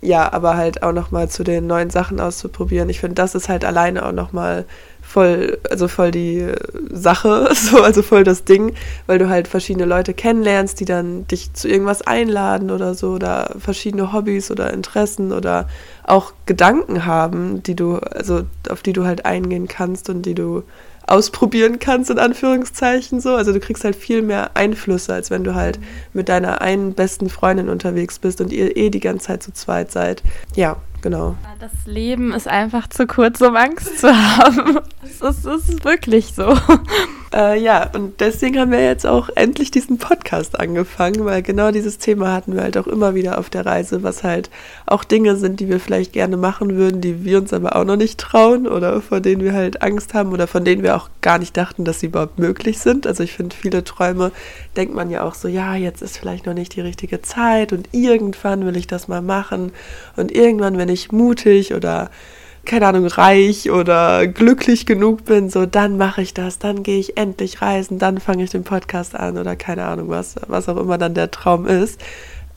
Ja, 0.00 0.32
aber 0.32 0.56
halt 0.56 0.82
auch 0.82 0.92
nochmal 0.92 1.28
zu 1.28 1.44
den 1.44 1.68
neuen 1.68 1.90
Sachen 1.90 2.18
auszuprobieren. 2.18 2.88
Ich 2.88 2.98
finde, 2.98 3.14
das 3.14 3.36
ist 3.36 3.48
halt 3.48 3.64
alleine 3.64 4.04
auch 4.04 4.12
nochmal 4.12 4.64
voll, 5.08 5.58
also 5.70 5.88
voll 5.88 6.10
die 6.10 6.46
Sache, 6.92 7.48
so, 7.54 7.82
also 7.82 8.02
voll 8.02 8.24
das 8.24 8.44
Ding, 8.44 8.74
weil 9.06 9.18
du 9.18 9.28
halt 9.28 9.48
verschiedene 9.48 9.86
Leute 9.86 10.12
kennenlernst, 10.12 10.78
die 10.80 10.84
dann 10.84 11.26
dich 11.26 11.52
zu 11.54 11.66
irgendwas 11.66 12.02
einladen 12.02 12.70
oder 12.70 12.94
so, 12.94 13.12
oder 13.12 13.54
verschiedene 13.58 14.12
Hobbys 14.12 14.50
oder 14.50 14.72
Interessen 14.72 15.32
oder 15.32 15.66
auch 16.04 16.32
Gedanken 16.46 17.06
haben, 17.06 17.62
die 17.62 17.74
du, 17.74 17.96
also 17.96 18.42
auf 18.68 18.82
die 18.82 18.92
du 18.92 19.04
halt 19.04 19.24
eingehen 19.24 19.66
kannst 19.66 20.10
und 20.10 20.22
die 20.22 20.34
du 20.34 20.62
ausprobieren 21.06 21.78
kannst, 21.78 22.10
in 22.10 22.18
Anführungszeichen 22.18 23.20
so. 23.20 23.34
Also 23.34 23.52
du 23.52 23.60
kriegst 23.60 23.84
halt 23.84 23.96
viel 23.96 24.20
mehr 24.20 24.50
Einflüsse, 24.54 25.14
als 25.14 25.30
wenn 25.30 25.42
du 25.42 25.54
halt 25.54 25.78
mit 26.12 26.28
deiner 26.28 26.60
einen 26.60 26.92
besten 26.92 27.30
Freundin 27.30 27.70
unterwegs 27.70 28.18
bist 28.18 28.42
und 28.42 28.52
ihr 28.52 28.76
eh 28.76 28.90
die 28.90 29.00
ganze 29.00 29.28
Zeit 29.28 29.42
zu 29.42 29.54
zweit 29.54 29.90
seid. 29.90 30.22
Ja, 30.54 30.76
genau. 31.02 31.36
Das 31.58 31.72
Leben 31.86 32.32
ist 32.32 32.48
einfach 32.48 32.88
zu 32.88 33.06
kurz, 33.06 33.40
um 33.40 33.56
Angst 33.56 33.98
zu 33.98 34.08
haben. 34.08 34.78
Das 35.20 35.38
ist, 35.38 35.46
ist 35.46 35.84
wirklich 35.84 36.34
so. 36.34 36.56
Äh, 37.32 37.60
ja, 37.60 37.90
und 37.92 38.20
deswegen 38.20 38.58
haben 38.58 38.70
wir 38.70 38.82
jetzt 38.82 39.06
auch 39.06 39.28
endlich 39.34 39.70
diesen 39.70 39.98
Podcast 39.98 40.58
angefangen, 40.58 41.24
weil 41.26 41.42
genau 41.42 41.70
dieses 41.70 41.98
Thema 41.98 42.32
hatten 42.32 42.54
wir 42.54 42.62
halt 42.62 42.78
auch 42.78 42.86
immer 42.86 43.14
wieder 43.14 43.38
auf 43.38 43.50
der 43.50 43.66
Reise, 43.66 44.02
was 44.02 44.24
halt 44.24 44.48
auch 44.86 45.04
Dinge 45.04 45.36
sind, 45.36 45.60
die 45.60 45.68
wir 45.68 45.78
vielleicht 45.78 46.14
gerne 46.14 46.38
machen 46.38 46.76
würden, 46.76 47.02
die 47.02 47.24
wir 47.24 47.38
uns 47.38 47.52
aber 47.52 47.76
auch 47.76 47.84
noch 47.84 47.96
nicht 47.96 48.18
trauen 48.18 48.66
oder 48.66 49.02
vor 49.02 49.20
denen 49.20 49.42
wir 49.42 49.52
halt 49.52 49.82
Angst 49.82 50.14
haben 50.14 50.32
oder 50.32 50.46
von 50.46 50.64
denen 50.64 50.82
wir 50.82 50.96
auch 50.96 51.10
gar 51.20 51.38
nicht 51.38 51.54
dachten, 51.56 51.84
dass 51.84 52.00
sie 52.00 52.06
überhaupt 52.06 52.38
möglich 52.38 52.78
sind. 52.78 53.06
Also 53.06 53.22
ich 53.22 53.34
finde, 53.34 53.54
viele 53.54 53.84
Träume 53.84 54.32
denkt 54.76 54.94
man 54.94 55.10
ja 55.10 55.22
auch 55.22 55.34
so, 55.34 55.48
ja, 55.48 55.74
jetzt 55.74 56.00
ist 56.00 56.16
vielleicht 56.16 56.46
noch 56.46 56.54
nicht 56.54 56.74
die 56.76 56.80
richtige 56.80 57.20
Zeit 57.20 57.74
und 57.74 57.90
irgendwann 57.92 58.64
will 58.64 58.76
ich 58.76 58.86
das 58.86 59.06
mal 59.06 59.22
machen 59.22 59.72
und 60.16 60.32
irgendwann, 60.32 60.78
wenn 60.78 60.88
ich 60.88 61.12
mutig 61.12 61.74
oder 61.74 62.10
keine 62.68 62.86
Ahnung, 62.86 63.06
reich 63.06 63.70
oder 63.70 64.26
glücklich 64.28 64.86
genug 64.86 65.24
bin, 65.24 65.50
so 65.50 65.66
dann 65.66 65.96
mache 65.96 66.22
ich 66.22 66.34
das, 66.34 66.58
dann 66.58 66.82
gehe 66.82 67.00
ich 67.00 67.16
endlich 67.16 67.60
reisen, 67.62 67.98
dann 67.98 68.18
fange 68.20 68.44
ich 68.44 68.50
den 68.50 68.62
Podcast 68.62 69.16
an 69.16 69.38
oder 69.38 69.56
keine 69.56 69.86
Ahnung 69.86 70.10
was, 70.10 70.36
was 70.46 70.68
auch 70.68 70.76
immer 70.76 70.98
dann 70.98 71.14
der 71.14 71.30
Traum 71.30 71.66
ist. 71.66 72.00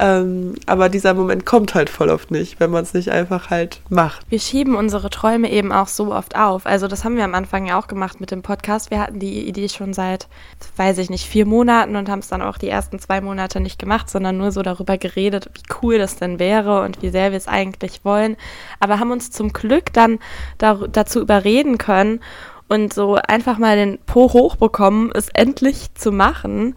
Ähm, 0.01 0.55
aber 0.65 0.89
dieser 0.89 1.13
Moment 1.13 1.45
kommt 1.45 1.75
halt 1.75 1.87
voll 1.87 2.09
oft 2.09 2.31
nicht, 2.31 2.59
wenn 2.59 2.71
man 2.71 2.81
es 2.81 2.95
nicht 2.95 3.11
einfach 3.11 3.51
halt 3.51 3.81
macht. 3.87 4.25
Wir 4.29 4.39
schieben 4.39 4.73
unsere 4.73 5.11
Träume 5.11 5.51
eben 5.51 5.71
auch 5.71 5.87
so 5.87 6.11
oft 6.11 6.35
auf. 6.35 6.65
Also 6.65 6.87
das 6.87 7.03
haben 7.03 7.17
wir 7.17 7.23
am 7.23 7.35
Anfang 7.35 7.67
ja 7.67 7.77
auch 7.77 7.85
gemacht 7.85 8.19
mit 8.19 8.31
dem 8.31 8.41
Podcast. 8.41 8.89
Wir 8.89 8.99
hatten 8.99 9.19
die 9.19 9.47
Idee 9.47 9.69
schon 9.69 9.93
seit, 9.93 10.27
weiß 10.75 10.97
ich 10.97 11.11
nicht, 11.11 11.27
vier 11.27 11.45
Monaten 11.45 11.95
und 11.95 12.09
haben 12.09 12.17
es 12.17 12.29
dann 12.29 12.41
auch 12.41 12.57
die 12.57 12.67
ersten 12.67 12.97
zwei 12.97 13.21
Monate 13.21 13.59
nicht 13.59 13.77
gemacht, 13.77 14.09
sondern 14.09 14.39
nur 14.39 14.51
so 14.51 14.63
darüber 14.63 14.97
geredet, 14.97 15.51
wie 15.53 15.75
cool 15.83 15.99
das 15.99 16.15
denn 16.15 16.39
wäre 16.39 16.81
und 16.81 17.03
wie 17.03 17.09
sehr 17.09 17.29
wir 17.29 17.37
es 17.37 17.47
eigentlich 17.47 18.03
wollen. 18.03 18.37
Aber 18.79 18.97
haben 18.97 19.11
uns 19.11 19.29
zum 19.29 19.53
Glück 19.53 19.93
dann 19.93 20.17
da, 20.57 20.79
dazu 20.91 21.21
überreden 21.21 21.77
können 21.77 22.21
und 22.67 22.91
so 22.91 23.19
einfach 23.27 23.59
mal 23.59 23.75
den 23.75 23.99
Po 23.99 24.33
hochbekommen, 24.33 25.11
es 25.13 25.29
endlich 25.29 25.93
zu 25.93 26.11
machen. 26.11 26.73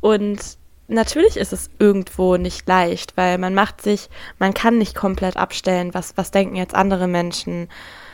Und 0.00 0.57
natürlich 0.88 1.36
ist 1.36 1.52
es 1.52 1.70
irgendwo 1.78 2.36
nicht 2.36 2.66
leicht, 2.66 3.16
weil 3.16 3.38
man 3.38 3.54
macht 3.54 3.82
sich, 3.82 4.08
man 4.38 4.54
kann 4.54 4.78
nicht 4.78 4.94
komplett 4.94 5.36
abstellen, 5.36 5.94
was, 5.94 6.16
was 6.16 6.30
denken 6.30 6.56
jetzt 6.56 6.74
andere 6.74 7.06
Menschen 7.06 7.68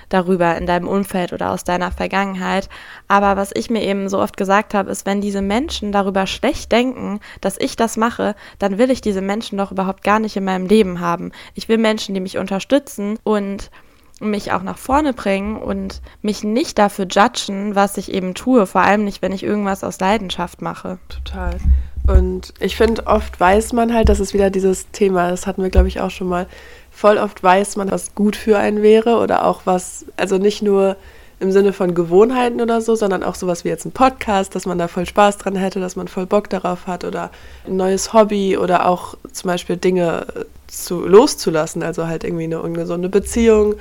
darüber 0.08 0.56
in 0.56 0.66
deinem 0.66 0.86
Umfeld 0.86 1.32
oder 1.32 1.50
aus 1.50 1.64
deiner 1.64 1.90
Vergangenheit. 1.90 2.68
Aber 3.08 3.36
was 3.36 3.50
ich 3.54 3.70
mir 3.70 3.82
eben 3.82 4.08
so 4.08 4.20
oft 4.20 4.36
gesagt 4.36 4.74
habe, 4.74 4.90
ist, 4.90 5.06
wenn 5.06 5.20
diese 5.20 5.42
Menschen 5.42 5.92
darüber 5.92 6.26
schlecht 6.26 6.72
denken, 6.72 7.20
dass 7.40 7.58
ich 7.58 7.76
das 7.76 7.96
mache, 7.96 8.34
dann 8.58 8.78
will 8.78 8.90
ich 8.90 9.00
diese 9.00 9.22
Menschen 9.22 9.58
doch 9.58 9.72
überhaupt 9.72 10.04
gar 10.04 10.18
nicht 10.18 10.36
in 10.36 10.44
meinem 10.44 10.66
Leben 10.66 11.00
haben. 11.00 11.32
Ich 11.54 11.68
will 11.68 11.78
Menschen, 11.78 12.14
die 12.14 12.20
mich 12.20 12.38
unterstützen 12.38 13.18
und 13.24 13.70
mich 14.20 14.52
auch 14.52 14.62
nach 14.62 14.78
vorne 14.78 15.12
bringen 15.12 15.56
und 15.56 16.00
mich 16.22 16.44
nicht 16.44 16.78
dafür 16.78 17.06
judgen, 17.06 17.74
was 17.74 17.96
ich 17.96 18.12
eben 18.12 18.34
tue, 18.34 18.66
vor 18.66 18.82
allem 18.82 19.04
nicht, 19.04 19.22
wenn 19.22 19.32
ich 19.32 19.42
irgendwas 19.42 19.82
aus 19.82 19.98
Leidenschaft 19.98 20.62
mache. 20.62 20.98
Total. 21.08 21.56
Und 22.06 22.52
ich 22.60 22.76
finde, 22.76 23.06
oft 23.06 23.40
weiß 23.40 23.72
man 23.72 23.94
halt, 23.94 24.08
das 24.08 24.20
ist 24.20 24.34
wieder 24.34 24.50
dieses 24.50 24.90
Thema, 24.90 25.30
das 25.30 25.46
hatten 25.46 25.62
wir, 25.62 25.70
glaube 25.70 25.88
ich, 25.88 26.00
auch 26.00 26.10
schon 26.10 26.28
mal. 26.28 26.46
Voll 26.90 27.18
oft 27.18 27.42
weiß 27.42 27.76
man, 27.76 27.90
was 27.90 28.14
gut 28.14 28.36
für 28.36 28.58
einen 28.58 28.82
wäre 28.82 29.16
oder 29.16 29.44
auch 29.44 29.62
was, 29.64 30.04
also 30.16 30.38
nicht 30.38 30.62
nur 30.62 30.96
im 31.40 31.50
Sinne 31.50 31.72
von 31.72 31.94
Gewohnheiten 31.94 32.60
oder 32.60 32.80
so, 32.80 32.94
sondern 32.94 33.22
auch 33.24 33.34
sowas 33.34 33.64
wie 33.64 33.68
jetzt 33.68 33.84
ein 33.84 33.92
Podcast, 33.92 34.54
dass 34.54 34.66
man 34.66 34.78
da 34.78 34.86
voll 34.86 35.06
Spaß 35.06 35.38
dran 35.38 35.56
hätte, 35.56 35.80
dass 35.80 35.96
man 35.96 36.06
voll 36.06 36.26
Bock 36.26 36.48
darauf 36.48 36.86
hat 36.86 37.04
oder 37.04 37.30
ein 37.66 37.76
neues 37.76 38.12
Hobby 38.12 38.56
oder 38.56 38.86
auch 38.86 39.16
zum 39.32 39.48
Beispiel 39.48 39.76
Dinge 39.76 40.26
zu, 40.68 41.04
loszulassen, 41.06 41.82
also 41.82 42.06
halt 42.06 42.22
irgendwie 42.22 42.44
eine 42.44 42.60
ungesunde 42.62 43.08
Beziehung 43.08 43.74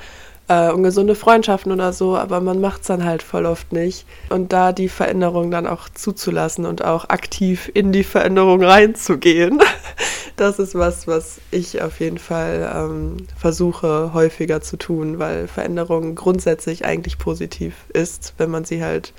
äh, 0.48 0.70
ungesunde 0.72 1.16
Freundschaften 1.16 1.72
oder 1.72 1.94
so, 1.94 2.18
aber 2.18 2.42
man 2.42 2.60
macht 2.60 2.82
es 2.82 2.88
dann 2.88 3.06
halt 3.06 3.24
voll 3.24 3.46
oft 3.46 3.72
nicht. 3.72 4.06
Und 4.30 4.54
da 4.54 4.74
die 4.74 4.90
Veränderung 4.90 5.52
dann 5.52 5.68
auch 5.68 5.90
zuzulassen 5.90 6.66
und 6.66 6.84
auch 6.84 7.10
aktiv 7.10 7.72
in 7.74 7.92
die 7.92 8.04
Veränderung 8.04 8.64
reinzugehen, 8.64 9.60
das 10.36 10.60
ist 10.60 10.76
was, 10.76 11.08
was 11.08 11.40
ich 11.52 11.82
auf 11.82 12.00
jeden 12.00 12.18
Fall 12.18 12.72
ähm, 12.76 13.18
versuche 13.38 14.12
häufiger 14.14 14.62
zu 14.62 14.78
tun, 14.78 15.20
weil 15.20 15.48
Veränderung 15.48 16.16
grundsätzlich 16.16 16.86
eigentlich 16.86 17.18
positiv 17.18 17.76
ist, 17.94 18.34
wenn 18.38 18.52
man 18.52 18.66
sie 18.66 18.84
halt 18.84 19.14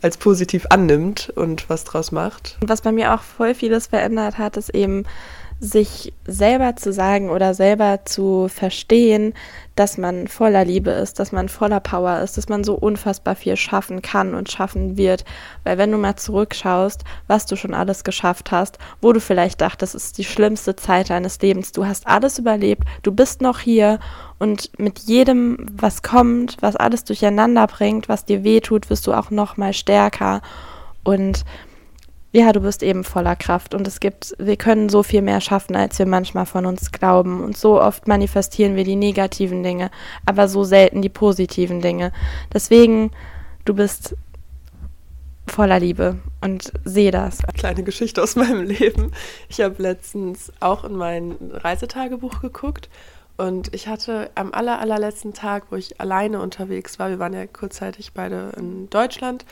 als 0.00 0.16
positiv 0.16 0.66
annimmt 0.70 1.32
und 1.34 1.68
was 1.68 1.84
draus 1.84 2.12
macht. 2.12 2.56
Was 2.64 2.82
bei 2.82 2.92
mir 2.92 3.14
auch 3.14 3.22
voll 3.22 3.54
vieles 3.54 3.88
verändert 3.88 4.38
hat, 4.38 4.56
ist 4.56 4.68
eben 4.70 5.04
sich 5.60 6.12
selber 6.24 6.76
zu 6.76 6.92
sagen 6.92 7.30
oder 7.30 7.52
selber 7.52 8.00
zu 8.04 8.48
verstehen, 8.48 9.34
dass 9.74 9.98
man 9.98 10.28
voller 10.28 10.64
Liebe 10.64 10.90
ist, 10.90 11.18
dass 11.18 11.32
man 11.32 11.48
voller 11.48 11.80
Power 11.80 12.20
ist, 12.20 12.36
dass 12.36 12.48
man 12.48 12.62
so 12.62 12.74
unfassbar 12.74 13.34
viel 13.34 13.56
schaffen 13.56 14.00
kann 14.00 14.34
und 14.34 14.50
schaffen 14.50 14.96
wird. 14.96 15.24
Weil 15.64 15.76
wenn 15.76 15.90
du 15.90 15.98
mal 15.98 16.14
zurückschaust, 16.16 17.02
was 17.26 17.46
du 17.46 17.56
schon 17.56 17.74
alles 17.74 18.04
geschafft 18.04 18.52
hast, 18.52 18.78
wo 19.00 19.12
du 19.12 19.20
vielleicht 19.20 19.60
dachtest, 19.60 19.96
es 19.96 20.04
ist 20.06 20.18
die 20.18 20.24
schlimmste 20.24 20.76
Zeit 20.76 21.10
deines 21.10 21.40
Lebens, 21.40 21.72
du 21.72 21.86
hast 21.86 22.06
alles 22.06 22.38
überlebt, 22.38 22.84
du 23.02 23.10
bist 23.10 23.40
noch 23.40 23.58
hier 23.58 23.98
und 24.38 24.70
mit 24.78 25.00
jedem, 25.00 25.66
was 25.72 26.02
kommt, 26.02 26.56
was 26.60 26.76
alles 26.76 27.02
durcheinander 27.02 27.66
bringt, 27.66 28.08
was 28.08 28.24
dir 28.24 28.44
wehtut, 28.44 28.90
wirst 28.90 29.08
du 29.08 29.12
auch 29.12 29.30
noch 29.30 29.56
mal 29.56 29.72
stärker 29.72 30.40
und 31.02 31.44
ja, 32.32 32.52
du 32.52 32.60
bist 32.60 32.82
eben 32.82 33.04
voller 33.04 33.36
Kraft 33.36 33.74
und 33.74 33.86
es 33.88 34.00
gibt, 34.00 34.34
wir 34.38 34.56
können 34.56 34.90
so 34.90 35.02
viel 35.02 35.22
mehr 35.22 35.40
schaffen, 35.40 35.74
als 35.76 35.98
wir 35.98 36.06
manchmal 36.06 36.44
von 36.44 36.66
uns 36.66 36.92
glauben. 36.92 37.42
Und 37.42 37.56
so 37.56 37.80
oft 37.80 38.06
manifestieren 38.06 38.76
wir 38.76 38.84
die 38.84 38.96
negativen 38.96 39.62
Dinge, 39.62 39.90
aber 40.26 40.46
so 40.48 40.62
selten 40.62 41.00
die 41.00 41.08
positiven 41.08 41.80
Dinge. 41.80 42.12
Deswegen, 42.52 43.12
du 43.64 43.74
bist 43.74 44.14
voller 45.46 45.80
Liebe 45.80 46.16
und 46.42 46.70
sehe 46.84 47.10
das. 47.10 47.38
Kleine 47.56 47.82
Geschichte 47.82 48.22
aus 48.22 48.36
meinem 48.36 48.62
Leben. 48.62 49.12
Ich 49.48 49.62
habe 49.62 49.82
letztens 49.82 50.52
auch 50.60 50.84
in 50.84 50.96
mein 50.96 51.36
Reisetagebuch 51.52 52.42
geguckt 52.42 52.90
und 53.38 53.72
ich 53.72 53.88
hatte 53.88 54.30
am 54.34 54.52
aller, 54.52 54.80
allerletzten 54.80 55.32
Tag, 55.32 55.64
wo 55.70 55.76
ich 55.76 55.98
alleine 55.98 56.42
unterwegs 56.42 56.98
war, 56.98 57.08
wir 57.08 57.18
waren 57.18 57.32
ja 57.32 57.46
kurzzeitig 57.46 58.12
beide 58.12 58.52
in 58.58 58.90
Deutschland 58.90 59.46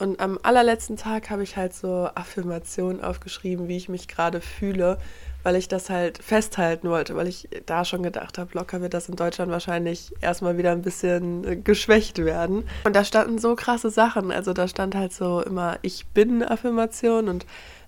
und 0.00 0.18
am 0.18 0.38
allerletzten 0.42 0.96
Tag 0.96 1.28
habe 1.28 1.42
ich 1.42 1.56
halt 1.56 1.74
so 1.74 2.08
Affirmationen 2.14 3.02
aufgeschrieben, 3.04 3.68
wie 3.68 3.76
ich 3.76 3.90
mich 3.90 4.08
gerade 4.08 4.40
fühle, 4.40 4.96
weil 5.42 5.56
ich 5.56 5.68
das 5.68 5.90
halt 5.90 6.22
festhalten 6.22 6.88
wollte, 6.88 7.16
weil 7.16 7.26
ich 7.26 7.48
da 7.66 7.84
schon 7.84 8.02
gedacht 8.02 8.38
habe, 8.38 8.50
locker 8.54 8.80
wird 8.80 8.94
das 8.94 9.10
in 9.10 9.16
Deutschland 9.16 9.50
wahrscheinlich 9.50 10.14
erstmal 10.22 10.56
wieder 10.56 10.72
ein 10.72 10.80
bisschen 10.80 11.44
äh, 11.44 11.56
geschwächt 11.56 12.18
werden. 12.18 12.64
Und 12.84 12.96
da 12.96 13.04
standen 13.04 13.38
so 13.38 13.54
krasse 13.56 13.90
Sachen. 13.90 14.32
Also 14.32 14.54
da 14.54 14.68
stand 14.68 14.94
halt 14.94 15.12
so 15.12 15.42
immer 15.42 15.78
Ich 15.82 16.06
bin 16.06 16.42
Affirmation 16.42 17.28
und 17.28 17.44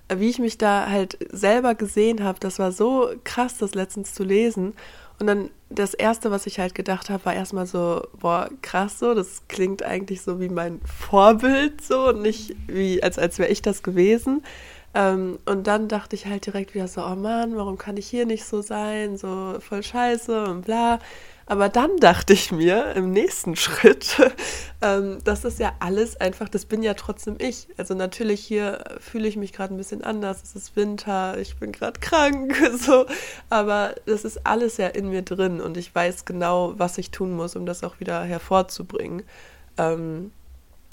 äh, 0.08 0.18
wie 0.18 0.28
ich 0.28 0.38
mich 0.38 0.58
da 0.58 0.88
halt 0.88 1.18
selber 1.32 1.74
gesehen 1.74 2.22
habe, 2.22 2.38
das 2.40 2.58
war 2.58 2.72
so 2.72 3.10
krass, 3.24 3.56
das 3.56 3.74
letztens 3.74 4.12
zu 4.12 4.22
lesen. 4.22 4.74
Und 5.22 5.28
dann 5.28 5.50
das 5.70 5.94
Erste, 5.94 6.32
was 6.32 6.46
ich 6.46 6.58
halt 6.58 6.74
gedacht 6.74 7.08
habe, 7.08 7.24
war 7.26 7.32
erstmal 7.32 7.64
so, 7.64 8.02
boah, 8.18 8.50
krass 8.60 8.98
so, 8.98 9.14
das 9.14 9.42
klingt 9.46 9.84
eigentlich 9.84 10.20
so 10.20 10.40
wie 10.40 10.48
mein 10.48 10.80
Vorbild 10.84 11.80
so 11.80 12.08
und 12.08 12.22
nicht 12.22 12.56
wie, 12.66 13.00
als, 13.04 13.20
als 13.20 13.38
wäre 13.38 13.48
ich 13.48 13.62
das 13.62 13.84
gewesen. 13.84 14.42
Ähm, 14.94 15.38
und 15.44 15.68
dann 15.68 15.86
dachte 15.86 16.16
ich 16.16 16.26
halt 16.26 16.44
direkt 16.46 16.74
wieder 16.74 16.88
so, 16.88 17.04
oh 17.04 17.14
Mann, 17.14 17.54
warum 17.54 17.78
kann 17.78 17.96
ich 17.98 18.08
hier 18.08 18.26
nicht 18.26 18.44
so 18.44 18.62
sein, 18.62 19.16
so 19.16 19.58
voll 19.60 19.84
scheiße 19.84 20.42
und 20.42 20.62
bla. 20.62 20.98
Aber 21.52 21.68
dann 21.68 21.98
dachte 21.98 22.32
ich 22.32 22.50
mir 22.50 22.94
im 22.96 23.10
nächsten 23.10 23.56
Schritt, 23.56 24.16
ähm, 24.80 25.18
das 25.22 25.44
ist 25.44 25.58
ja 25.58 25.74
alles 25.80 26.18
einfach, 26.18 26.48
das 26.48 26.64
bin 26.64 26.82
ja 26.82 26.94
trotzdem 26.94 27.36
ich. 27.38 27.68
Also 27.76 27.92
natürlich 27.92 28.40
hier 28.40 28.82
fühle 29.00 29.28
ich 29.28 29.36
mich 29.36 29.52
gerade 29.52 29.74
ein 29.74 29.76
bisschen 29.76 30.02
anders, 30.02 30.42
es 30.42 30.56
ist 30.56 30.76
Winter, 30.76 31.36
ich 31.36 31.58
bin 31.58 31.72
gerade 31.72 32.00
krank, 32.00 32.56
so, 32.78 33.04
aber 33.50 33.94
das 34.06 34.24
ist 34.24 34.46
alles 34.46 34.78
ja 34.78 34.86
in 34.86 35.10
mir 35.10 35.20
drin 35.20 35.60
und 35.60 35.76
ich 35.76 35.94
weiß 35.94 36.24
genau, 36.24 36.72
was 36.78 36.96
ich 36.96 37.10
tun 37.10 37.32
muss, 37.36 37.54
um 37.54 37.66
das 37.66 37.84
auch 37.84 38.00
wieder 38.00 38.24
hervorzubringen. 38.24 39.22
Ähm, 39.76 40.32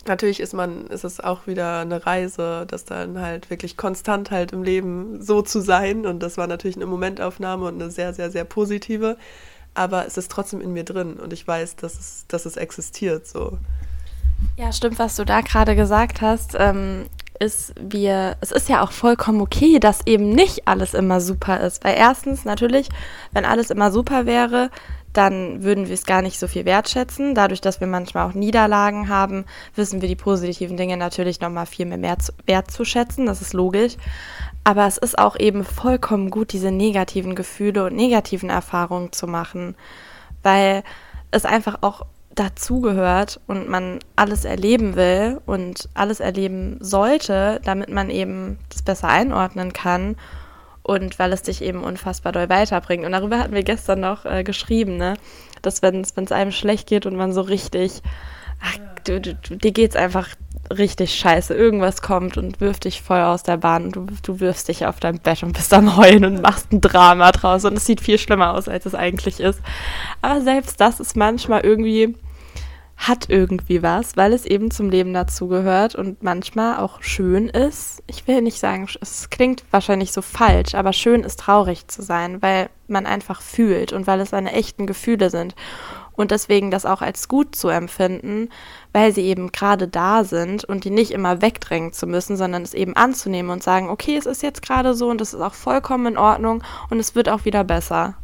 natürlich 0.07 0.41
ist 0.41 0.53
man, 0.53 0.87
ist 0.87 1.05
es 1.05 1.21
auch 1.21 1.47
wieder 1.47 1.79
eine 1.79 2.05
Reise, 2.05 2.65
das 2.67 2.83
dann 2.83 3.21
halt 3.21 3.49
wirklich 3.49 3.77
konstant 3.77 4.29
halt 4.29 4.51
im 4.51 4.63
Leben 4.63 5.21
so 5.21 5.41
zu 5.41 5.61
sein. 5.61 6.05
Und 6.05 6.21
das 6.21 6.37
war 6.37 6.47
natürlich 6.47 6.75
eine 6.75 6.85
Momentaufnahme 6.85 7.65
und 7.65 7.81
eine 7.81 7.91
sehr, 7.91 8.13
sehr, 8.13 8.29
sehr 8.29 8.43
positive 8.43 9.15
aber 9.73 10.05
es 10.05 10.17
ist 10.17 10.31
trotzdem 10.31 10.61
in 10.61 10.73
mir 10.73 10.83
drin 10.83 11.13
und 11.13 11.33
ich 11.33 11.47
weiß, 11.47 11.75
dass 11.77 11.99
es, 11.99 12.25
dass 12.27 12.45
es 12.45 12.57
existiert 12.57 13.27
so. 13.27 13.57
Ja, 14.57 14.71
stimmt, 14.71 14.99
was 14.99 15.15
du 15.15 15.25
da 15.25 15.41
gerade 15.41 15.75
gesagt 15.75 16.21
hast. 16.21 16.55
Ähm, 16.57 17.05
ist, 17.39 17.73
wir, 17.79 18.35
es 18.41 18.51
ist 18.51 18.69
ja 18.69 18.83
auch 18.83 18.91
vollkommen 18.91 19.41
okay, 19.41 19.79
dass 19.79 20.05
eben 20.05 20.29
nicht 20.29 20.67
alles 20.67 20.93
immer 20.93 21.21
super 21.21 21.61
ist. 21.61 21.83
Weil 21.83 21.95
erstens 21.97 22.45
natürlich, 22.45 22.89
wenn 23.31 23.45
alles 23.45 23.69
immer 23.69 23.91
super 23.91 24.25
wäre, 24.25 24.69
dann 25.13 25.63
würden 25.63 25.87
wir 25.87 25.93
es 25.93 26.05
gar 26.05 26.21
nicht 26.21 26.39
so 26.39 26.47
viel 26.47 26.65
wertschätzen. 26.65 27.33
Dadurch, 27.33 27.61
dass 27.61 27.79
wir 27.79 27.87
manchmal 27.87 28.27
auch 28.27 28.33
Niederlagen 28.33 29.09
haben, 29.09 29.45
wissen 29.75 30.01
wir 30.01 30.09
die 30.09 30.15
positiven 30.15 30.77
Dinge 30.77 30.97
natürlich 30.97 31.39
nochmal 31.41 31.65
viel 31.65 31.85
mehr, 31.85 31.97
mehr 31.97 32.19
zu, 32.19 32.31
wertzuschätzen. 32.45 33.25
Das 33.25 33.41
ist 33.41 33.53
logisch. 33.53 33.95
Aber 34.63 34.85
es 34.85 34.97
ist 34.97 35.17
auch 35.17 35.37
eben 35.37 35.63
vollkommen 35.63 36.29
gut, 36.29 36.53
diese 36.53 36.71
negativen 36.71 37.35
Gefühle 37.35 37.85
und 37.85 37.95
negativen 37.95 38.49
Erfahrungen 38.49 39.11
zu 39.11 39.25
machen, 39.25 39.75
weil 40.43 40.83
es 41.31 41.45
einfach 41.45 41.79
auch 41.81 42.05
dazugehört 42.35 43.39
und 43.47 43.67
man 43.67 43.99
alles 44.15 44.45
erleben 44.45 44.95
will 44.95 45.41
und 45.45 45.89
alles 45.93 46.19
erleben 46.19 46.77
sollte, 46.79 47.59
damit 47.63 47.89
man 47.89 48.09
eben 48.09 48.59
das 48.69 48.83
besser 48.83 49.07
einordnen 49.07 49.73
kann 49.73 50.15
und 50.89 51.19
weil 51.19 51.31
es 51.33 51.43
dich 51.43 51.61
eben 51.61 51.83
unfassbar 51.83 52.31
doll 52.31 52.49
weiterbringt. 52.49 53.05
Und 53.05 53.11
darüber 53.11 53.37
hatten 53.37 53.53
wir 53.53 53.63
gestern 53.63 53.99
noch 53.99 54.25
äh, 54.25 54.43
geschrieben, 54.43 54.97
ne? 54.97 55.13
dass 55.61 55.83
wenn 55.83 56.01
es 56.01 56.31
einem 56.31 56.51
schlecht 56.51 56.87
geht 56.87 57.05
und 57.05 57.15
man 57.15 57.31
so 57.31 57.41
richtig, 57.41 58.01
ach, 58.59 58.77
du, 59.03 59.21
du, 59.21 59.35
dir 59.35 59.71
geht's 59.71 59.95
einfach 59.95 60.29
richtig 60.75 61.13
scheiße. 61.13 61.53
Irgendwas 61.53 62.01
kommt 62.01 62.37
und 62.37 62.59
wirft 62.59 62.85
dich 62.85 63.03
voll 63.03 63.21
aus 63.21 63.43
der 63.43 63.57
Bahn 63.57 63.85
und 63.85 63.95
du, 63.95 64.07
du 64.23 64.39
wirfst 64.39 64.67
dich 64.67 64.87
auf 64.87 64.99
dein 64.99 65.19
Bett 65.19 65.43
und 65.43 65.53
bist 65.53 65.73
am 65.73 65.95
Heulen 65.95 66.25
und 66.25 66.41
machst 66.41 66.71
ein 66.71 66.81
Drama 66.81 67.31
draus 67.31 67.65
und 67.65 67.77
es 67.77 67.85
sieht 67.85 68.01
viel 68.01 68.17
schlimmer 68.17 68.53
aus, 68.53 68.67
als 68.67 68.87
es 68.87 68.95
eigentlich 68.95 69.39
ist. 69.39 69.61
Aber 70.23 70.41
selbst 70.41 70.81
das 70.81 70.99
ist 70.99 71.15
manchmal 71.15 71.61
irgendwie 71.61 72.15
hat 72.99 73.29
irgendwie 73.29 73.81
was, 73.81 74.17
weil 74.17 74.33
es 74.33 74.45
eben 74.45 74.71
zum 74.71 74.89
Leben 74.89 75.13
dazugehört 75.13 75.95
und 75.95 76.21
manchmal 76.21 76.79
auch 76.79 77.01
schön 77.01 77.47
ist. 77.47 78.03
Ich 78.07 78.27
will 78.27 78.41
nicht 78.41 78.59
sagen, 78.59 78.89
es 78.99 79.29
klingt 79.29 79.63
wahrscheinlich 79.71 80.11
so 80.11 80.21
falsch, 80.21 80.75
aber 80.75 80.91
schön 80.91 81.23
ist 81.23 81.39
traurig 81.39 81.87
zu 81.87 82.01
sein, 82.01 82.41
weil 82.41 82.69
man 82.89 83.05
einfach 83.05 83.41
fühlt 83.41 83.93
und 83.93 84.05
weil 84.05 84.19
es 84.19 84.31
seine 84.31 84.51
echten 84.51 84.85
Gefühle 84.85 85.29
sind. 85.29 85.55
Und 86.11 86.31
deswegen 86.31 86.71
das 86.71 86.85
auch 86.85 87.01
als 87.01 87.29
gut 87.29 87.55
zu 87.55 87.69
empfinden, 87.69 88.49
weil 88.91 89.13
sie 89.13 89.23
eben 89.23 89.53
gerade 89.53 89.87
da 89.87 90.25
sind 90.25 90.65
und 90.65 90.83
die 90.83 90.89
nicht 90.89 91.11
immer 91.11 91.41
wegdrängen 91.41 91.93
zu 91.93 92.05
müssen, 92.05 92.35
sondern 92.35 92.63
es 92.63 92.73
eben 92.73 92.97
anzunehmen 92.97 93.49
und 93.49 93.63
sagen, 93.63 93.87
okay, 93.87 94.17
es 94.17 94.25
ist 94.25 94.43
jetzt 94.43 94.61
gerade 94.61 94.93
so 94.93 95.09
und 95.09 95.21
es 95.21 95.33
ist 95.33 95.39
auch 95.39 95.53
vollkommen 95.53 96.05
in 96.05 96.17
Ordnung 96.17 96.61
und 96.89 96.99
es 96.99 97.15
wird 97.15 97.29
auch 97.29 97.45
wieder 97.45 97.63
besser. 97.63 98.15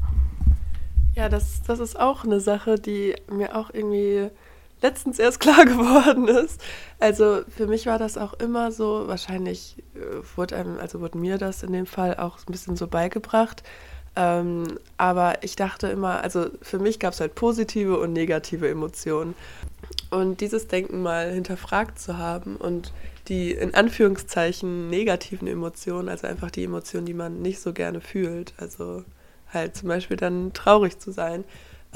Ja, 1.15 1.29
das, 1.29 1.62
das 1.65 1.79
ist 1.79 1.98
auch 1.98 2.25
eine 2.25 2.41
Sache, 2.41 2.75
die 2.75 3.15
mir 3.32 3.55
auch 3.55 3.70
irgendwie 3.72 4.29
letztens 4.82 5.20
erst 5.20 5.39
klar 5.41 5.65
geworden 5.65 6.27
ist. 6.27 6.62
Also 7.00 7.41
für 7.55 7.67
mich 7.67 7.86
war 7.86 8.00
das 8.00 8.17
auch 8.17 8.34
immer 8.34 8.72
so, 8.72 9.08
wahrscheinlich 9.08 9.84
äh, 9.96 10.00
wurde 10.36 10.55
einem, 10.55 10.79
also 10.79 11.01
wurde 11.01 11.17
mir 11.17 11.38
das 11.38 11.63
in 11.63 11.74
dem 11.74 11.86
Fall 11.86 12.15
auch 12.17 12.39
ein 12.39 12.51
bisschen 12.51 12.75
so 12.75 12.88
beigebracht. 12.88 13.63
Ähm, 14.15 14.79
aber 14.98 15.44
ich 15.44 15.55
dachte 15.55 15.88
immer, 15.88 16.22
also 16.22 16.48
für 16.62 16.79
mich 16.79 17.00
gab 17.00 17.13
es 17.13 17.20
halt 17.20 17.36
positive 17.36 18.00
und 18.00 18.13
negative 18.13 18.70
Emotionen. 18.70 19.36
Und 20.10 20.39
dieses 20.39 20.67
Denken 20.67 21.01
mal 21.01 21.32
hinterfragt 21.32 22.00
zu 22.00 22.17
haben 22.17 22.55
und 22.55 22.94
die 23.27 23.51
in 23.51 23.74
Anführungszeichen 23.74 24.89
negativen 24.89 25.48
Emotionen, 25.48 26.10
also 26.10 26.27
einfach 26.27 26.51
die 26.51 26.63
Emotionen, 26.63 27.05
die 27.05 27.13
man 27.13 27.41
nicht 27.41 27.60
so 27.60 27.74
gerne 27.74 28.00
fühlt, 28.00 28.53
also 28.58 29.03
halt 29.51 29.75
zum 29.75 29.89
Beispiel 29.89 30.17
dann 30.17 30.53
traurig 30.53 31.00
zu 31.00 31.12
sein, 31.12 31.44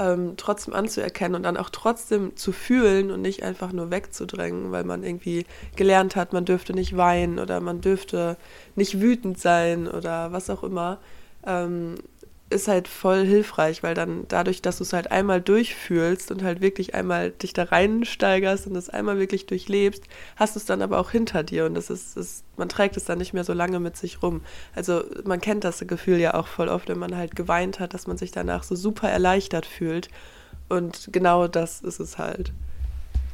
ähm, 0.00 0.34
trotzdem 0.38 0.74
anzuerkennen 0.74 1.36
und 1.36 1.42
dann 1.42 1.58
auch 1.58 1.70
trotzdem 1.70 2.34
zu 2.34 2.52
fühlen 2.52 3.10
und 3.10 3.20
nicht 3.20 3.42
einfach 3.42 3.70
nur 3.72 3.90
wegzudrängen, 3.90 4.72
weil 4.72 4.84
man 4.84 5.04
irgendwie 5.04 5.44
gelernt 5.76 6.16
hat, 6.16 6.32
man 6.32 6.46
dürfte 6.46 6.72
nicht 6.72 6.96
weinen 6.96 7.38
oder 7.38 7.60
man 7.60 7.82
dürfte 7.82 8.36
nicht 8.74 9.00
wütend 9.00 9.38
sein 9.38 9.86
oder 9.86 10.32
was 10.32 10.48
auch 10.48 10.64
immer. 10.64 10.98
Ähm, 11.46 11.96
ist 12.50 12.66
halt 12.68 12.88
voll 12.88 13.24
hilfreich, 13.24 13.82
weil 13.82 13.94
dann 13.94 14.24
dadurch, 14.28 14.60
dass 14.60 14.78
du 14.78 14.84
es 14.84 14.92
halt 14.92 15.10
einmal 15.12 15.40
durchfühlst 15.40 16.32
und 16.32 16.42
halt 16.42 16.60
wirklich 16.60 16.94
einmal 16.94 17.30
dich 17.30 17.52
da 17.52 17.62
reinsteigerst 17.64 18.66
und 18.66 18.74
das 18.74 18.90
einmal 18.90 19.18
wirklich 19.18 19.46
durchlebst, 19.46 20.02
hast 20.36 20.56
du 20.56 20.58
es 20.58 20.66
dann 20.66 20.82
aber 20.82 20.98
auch 20.98 21.12
hinter 21.12 21.44
dir 21.44 21.64
und 21.66 21.74
das 21.74 21.90
ist, 21.90 22.16
ist, 22.16 22.44
man 22.56 22.68
trägt 22.68 22.96
es 22.96 23.04
dann 23.04 23.18
nicht 23.18 23.32
mehr 23.32 23.44
so 23.44 23.52
lange 23.52 23.78
mit 23.78 23.96
sich 23.96 24.22
rum. 24.22 24.42
Also 24.74 25.04
man 25.24 25.40
kennt 25.40 25.62
das 25.62 25.78
Gefühl 25.86 26.18
ja 26.18 26.34
auch 26.34 26.48
voll 26.48 26.68
oft, 26.68 26.88
wenn 26.88 26.98
man 26.98 27.16
halt 27.16 27.36
geweint 27.36 27.78
hat, 27.78 27.94
dass 27.94 28.08
man 28.08 28.18
sich 28.18 28.32
danach 28.32 28.64
so 28.64 28.74
super 28.74 29.08
erleichtert 29.08 29.64
fühlt 29.64 30.08
und 30.68 31.08
genau 31.12 31.46
das 31.46 31.80
ist 31.80 32.00
es 32.00 32.18
halt. 32.18 32.52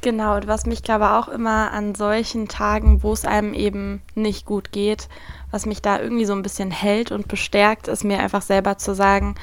Genau, 0.06 0.36
und 0.36 0.46
was 0.46 0.66
mich 0.66 0.84
glaube 0.84 1.10
auch 1.10 1.26
immer 1.26 1.72
an 1.72 1.96
solchen 1.96 2.46
Tagen, 2.46 3.02
wo 3.02 3.12
es 3.12 3.24
einem 3.24 3.52
eben 3.54 4.02
nicht 4.14 4.46
gut 4.46 4.70
geht, 4.70 5.08
was 5.50 5.66
mich 5.66 5.82
da 5.82 5.98
irgendwie 5.98 6.26
so 6.26 6.32
ein 6.32 6.44
bisschen 6.44 6.70
hält 6.70 7.10
und 7.10 7.26
bestärkt, 7.26 7.88
ist 7.88 8.04
mir 8.04 8.20
einfach 8.20 8.42
selber 8.42 8.78
zu 8.78 8.94
sagen, 8.94 9.34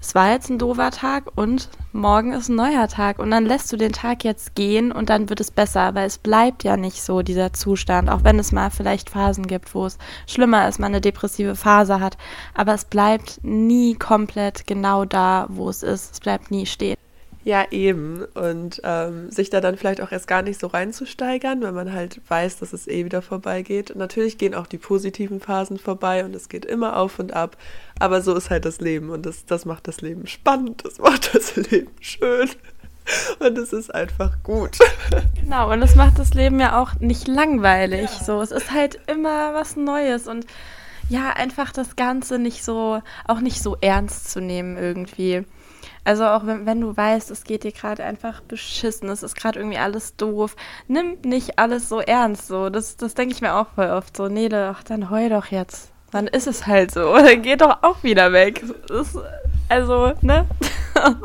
es 0.00 0.16
war 0.16 0.32
jetzt 0.32 0.50
ein 0.50 0.58
doofer 0.58 0.90
Tag 0.90 1.30
und 1.36 1.68
morgen 1.92 2.32
ist 2.32 2.48
ein 2.48 2.56
neuer 2.56 2.88
Tag. 2.88 3.20
Und 3.20 3.30
dann 3.30 3.46
lässt 3.46 3.72
du 3.72 3.76
den 3.76 3.92
Tag 3.92 4.24
jetzt 4.24 4.56
gehen 4.56 4.90
und 4.90 5.08
dann 5.08 5.28
wird 5.28 5.38
es 5.38 5.52
besser, 5.52 5.94
weil 5.94 6.08
es 6.08 6.18
bleibt 6.18 6.64
ja 6.64 6.76
nicht 6.76 7.00
so 7.00 7.22
dieser 7.22 7.52
Zustand, 7.52 8.10
auch 8.10 8.24
wenn 8.24 8.40
es 8.40 8.50
mal 8.50 8.70
vielleicht 8.70 9.10
Phasen 9.10 9.46
gibt, 9.46 9.72
wo 9.72 9.86
es 9.86 9.98
schlimmer 10.26 10.66
ist, 10.66 10.80
man 10.80 10.90
eine 10.90 11.00
depressive 11.00 11.54
Phase 11.54 12.00
hat, 12.00 12.18
aber 12.54 12.74
es 12.74 12.86
bleibt 12.86 13.38
nie 13.44 13.94
komplett 13.94 14.66
genau 14.66 15.04
da, 15.04 15.46
wo 15.48 15.68
es 15.68 15.84
ist, 15.84 16.14
es 16.14 16.18
bleibt 16.18 16.50
nie 16.50 16.66
stehen. 16.66 16.96
Ja, 17.48 17.64
eben. 17.70 18.26
Und 18.34 18.82
ähm, 18.84 19.30
sich 19.30 19.48
da 19.48 19.62
dann 19.62 19.78
vielleicht 19.78 20.02
auch 20.02 20.12
erst 20.12 20.28
gar 20.28 20.42
nicht 20.42 20.60
so 20.60 20.66
reinzusteigern, 20.66 21.62
wenn 21.62 21.74
man 21.74 21.94
halt 21.94 22.20
weiß, 22.28 22.58
dass 22.58 22.74
es 22.74 22.86
eh 22.86 23.06
wieder 23.06 23.22
vorbeigeht. 23.22 23.90
Und 23.90 23.96
natürlich 23.96 24.36
gehen 24.36 24.54
auch 24.54 24.66
die 24.66 24.76
positiven 24.76 25.40
Phasen 25.40 25.78
vorbei 25.78 26.26
und 26.26 26.36
es 26.36 26.50
geht 26.50 26.66
immer 26.66 26.98
auf 26.98 27.18
und 27.18 27.32
ab. 27.32 27.56
Aber 27.98 28.20
so 28.20 28.34
ist 28.34 28.50
halt 28.50 28.66
das 28.66 28.82
Leben 28.82 29.08
und 29.08 29.24
das, 29.24 29.46
das 29.46 29.64
macht 29.64 29.88
das 29.88 30.02
Leben 30.02 30.26
spannend, 30.26 30.84
das 30.84 30.98
macht 30.98 31.34
das 31.34 31.56
Leben 31.56 31.90
schön. 32.00 32.50
Und 33.38 33.56
es 33.56 33.72
ist 33.72 33.94
einfach 33.94 34.42
gut. 34.42 34.76
Genau, 35.40 35.72
und 35.72 35.80
es 35.80 35.94
macht 35.94 36.18
das 36.18 36.34
Leben 36.34 36.60
ja 36.60 36.78
auch 36.78 37.00
nicht 37.00 37.28
langweilig. 37.28 38.10
Ja. 38.18 38.24
So, 38.24 38.42
es 38.42 38.50
ist 38.50 38.72
halt 38.72 39.00
immer 39.06 39.54
was 39.54 39.74
Neues 39.74 40.28
und 40.28 40.44
ja, 41.08 41.30
einfach 41.30 41.72
das 41.72 41.96
Ganze 41.96 42.38
nicht 42.38 42.62
so, 42.62 43.00
auch 43.26 43.40
nicht 43.40 43.62
so 43.62 43.78
ernst 43.80 44.30
zu 44.30 44.42
nehmen 44.42 44.76
irgendwie. 44.76 45.46
Also 46.04 46.26
auch 46.26 46.46
wenn, 46.46 46.66
wenn 46.66 46.80
du 46.80 46.96
weißt, 46.96 47.30
es 47.30 47.44
geht 47.44 47.64
dir 47.64 47.72
gerade 47.72 48.04
einfach 48.04 48.40
beschissen, 48.40 49.08
es 49.08 49.22
ist 49.22 49.36
gerade 49.36 49.58
irgendwie 49.58 49.78
alles 49.78 50.16
doof, 50.16 50.56
nimm 50.86 51.18
nicht 51.24 51.58
alles 51.58 51.88
so 51.88 52.00
ernst. 52.00 52.46
So, 52.48 52.70
das, 52.70 52.96
das 52.96 53.14
denke 53.14 53.34
ich 53.34 53.40
mir 53.40 53.54
auch 53.54 53.68
voll 53.74 53.90
oft. 53.90 54.16
So, 54.16 54.28
nee, 54.28 54.48
doch, 54.48 54.82
dann 54.82 55.10
heul 55.10 55.28
doch 55.28 55.46
jetzt. 55.46 55.90
Dann 56.10 56.26
ist 56.26 56.46
es 56.46 56.66
halt 56.66 56.90
so. 56.90 57.14
Dann 57.16 57.42
geht 57.42 57.60
doch 57.60 57.82
auch 57.82 58.02
wieder 58.02 58.32
weg. 58.32 58.64
Das, 58.88 59.16
also, 59.68 60.12
ne? 60.22 60.46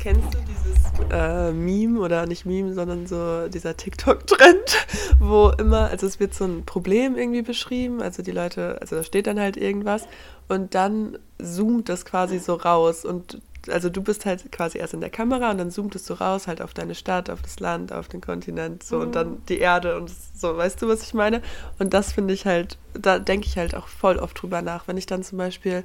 Kennst 0.00 0.34
du 0.34 0.38
dieses 0.38 0.85
äh, 1.10 1.52
Meme 1.52 2.00
oder 2.00 2.26
nicht 2.26 2.46
Meme, 2.46 2.74
sondern 2.74 3.06
so 3.06 3.48
dieser 3.48 3.76
TikTok-Trend, 3.76 4.86
wo 5.18 5.50
immer, 5.58 5.88
also 5.90 6.06
es 6.06 6.20
wird 6.20 6.34
so 6.34 6.44
ein 6.44 6.64
Problem 6.64 7.16
irgendwie 7.16 7.42
beschrieben, 7.42 8.02
also 8.02 8.22
die 8.22 8.32
Leute, 8.32 8.78
also 8.80 8.96
da 8.96 9.02
steht 9.02 9.26
dann 9.26 9.40
halt 9.40 9.56
irgendwas 9.56 10.06
und 10.48 10.74
dann 10.74 11.18
zoomt 11.38 11.88
das 11.88 12.04
quasi 12.04 12.38
so 12.38 12.54
raus 12.54 13.04
und 13.04 13.40
also 13.68 13.88
du 13.88 14.02
bist 14.02 14.26
halt 14.26 14.50
quasi 14.52 14.78
erst 14.78 14.94
in 14.94 15.00
der 15.00 15.10
Kamera 15.10 15.50
und 15.50 15.58
dann 15.58 15.70
zoomtest 15.70 16.08
du 16.08 16.14
raus 16.14 16.46
halt 16.46 16.62
auf 16.62 16.74
deine 16.74 16.94
Stadt, 16.94 17.30
auf 17.30 17.42
das 17.42 17.60
Land, 17.60 17.92
auf 17.92 18.08
den 18.08 18.20
Kontinent, 18.20 18.82
so 18.82 18.96
mhm. 18.96 19.02
und 19.02 19.14
dann 19.14 19.42
die 19.48 19.58
Erde 19.58 19.96
und 19.96 20.10
so, 20.10 20.56
weißt 20.56 20.82
du, 20.82 20.88
was 20.88 21.02
ich 21.02 21.14
meine? 21.14 21.42
Und 21.78 21.94
das 21.94 22.12
finde 22.12 22.34
ich 22.34 22.46
halt, 22.46 22.78
da 22.94 23.18
denke 23.18 23.46
ich 23.46 23.56
halt 23.58 23.74
auch 23.74 23.88
voll 23.88 24.18
oft 24.18 24.40
drüber 24.40 24.62
nach, 24.62 24.88
wenn 24.88 24.96
ich 24.96 25.06
dann 25.06 25.22
zum 25.22 25.38
Beispiel 25.38 25.84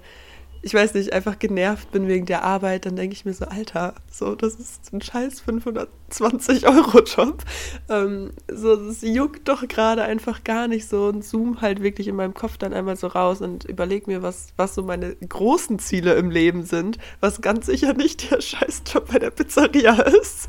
ich 0.63 0.73
weiß 0.73 0.93
nicht, 0.93 1.13
einfach 1.13 1.39
genervt 1.39 1.91
bin 1.91 2.07
wegen 2.07 2.25
der 2.25 2.43
Arbeit, 2.43 2.85
dann 2.85 2.95
denke 2.95 3.13
ich 3.13 3.25
mir 3.25 3.33
so, 3.33 3.45
Alter, 3.45 3.95
so, 4.11 4.35
das 4.35 4.55
ist 4.55 4.93
ein 4.93 5.01
scheiß 5.01 5.43
520-Euro-Job. 5.43 7.43
Ähm, 7.89 8.31
so, 8.47 8.75
das 8.75 9.01
juckt 9.01 9.47
doch 9.47 9.67
gerade 9.67 10.03
einfach 10.03 10.43
gar 10.43 10.67
nicht 10.67 10.87
so 10.87 11.07
und 11.07 11.25
zoom 11.25 11.61
halt 11.61 11.81
wirklich 11.81 12.07
in 12.07 12.15
meinem 12.15 12.35
Kopf 12.35 12.57
dann 12.57 12.73
einmal 12.73 12.95
so 12.95 13.07
raus 13.07 13.41
und 13.41 13.65
überlege 13.65 14.09
mir, 14.09 14.21
was, 14.21 14.53
was 14.55 14.75
so 14.75 14.83
meine 14.83 15.15
großen 15.15 15.79
Ziele 15.79 16.13
im 16.13 16.29
Leben 16.29 16.63
sind, 16.63 16.99
was 17.21 17.41
ganz 17.41 17.65
sicher 17.65 17.93
nicht 17.93 18.29
der 18.29 18.41
Scheißjob 18.41 19.11
bei 19.11 19.19
der 19.19 19.31
Pizzeria 19.31 19.99
ist. 19.99 20.47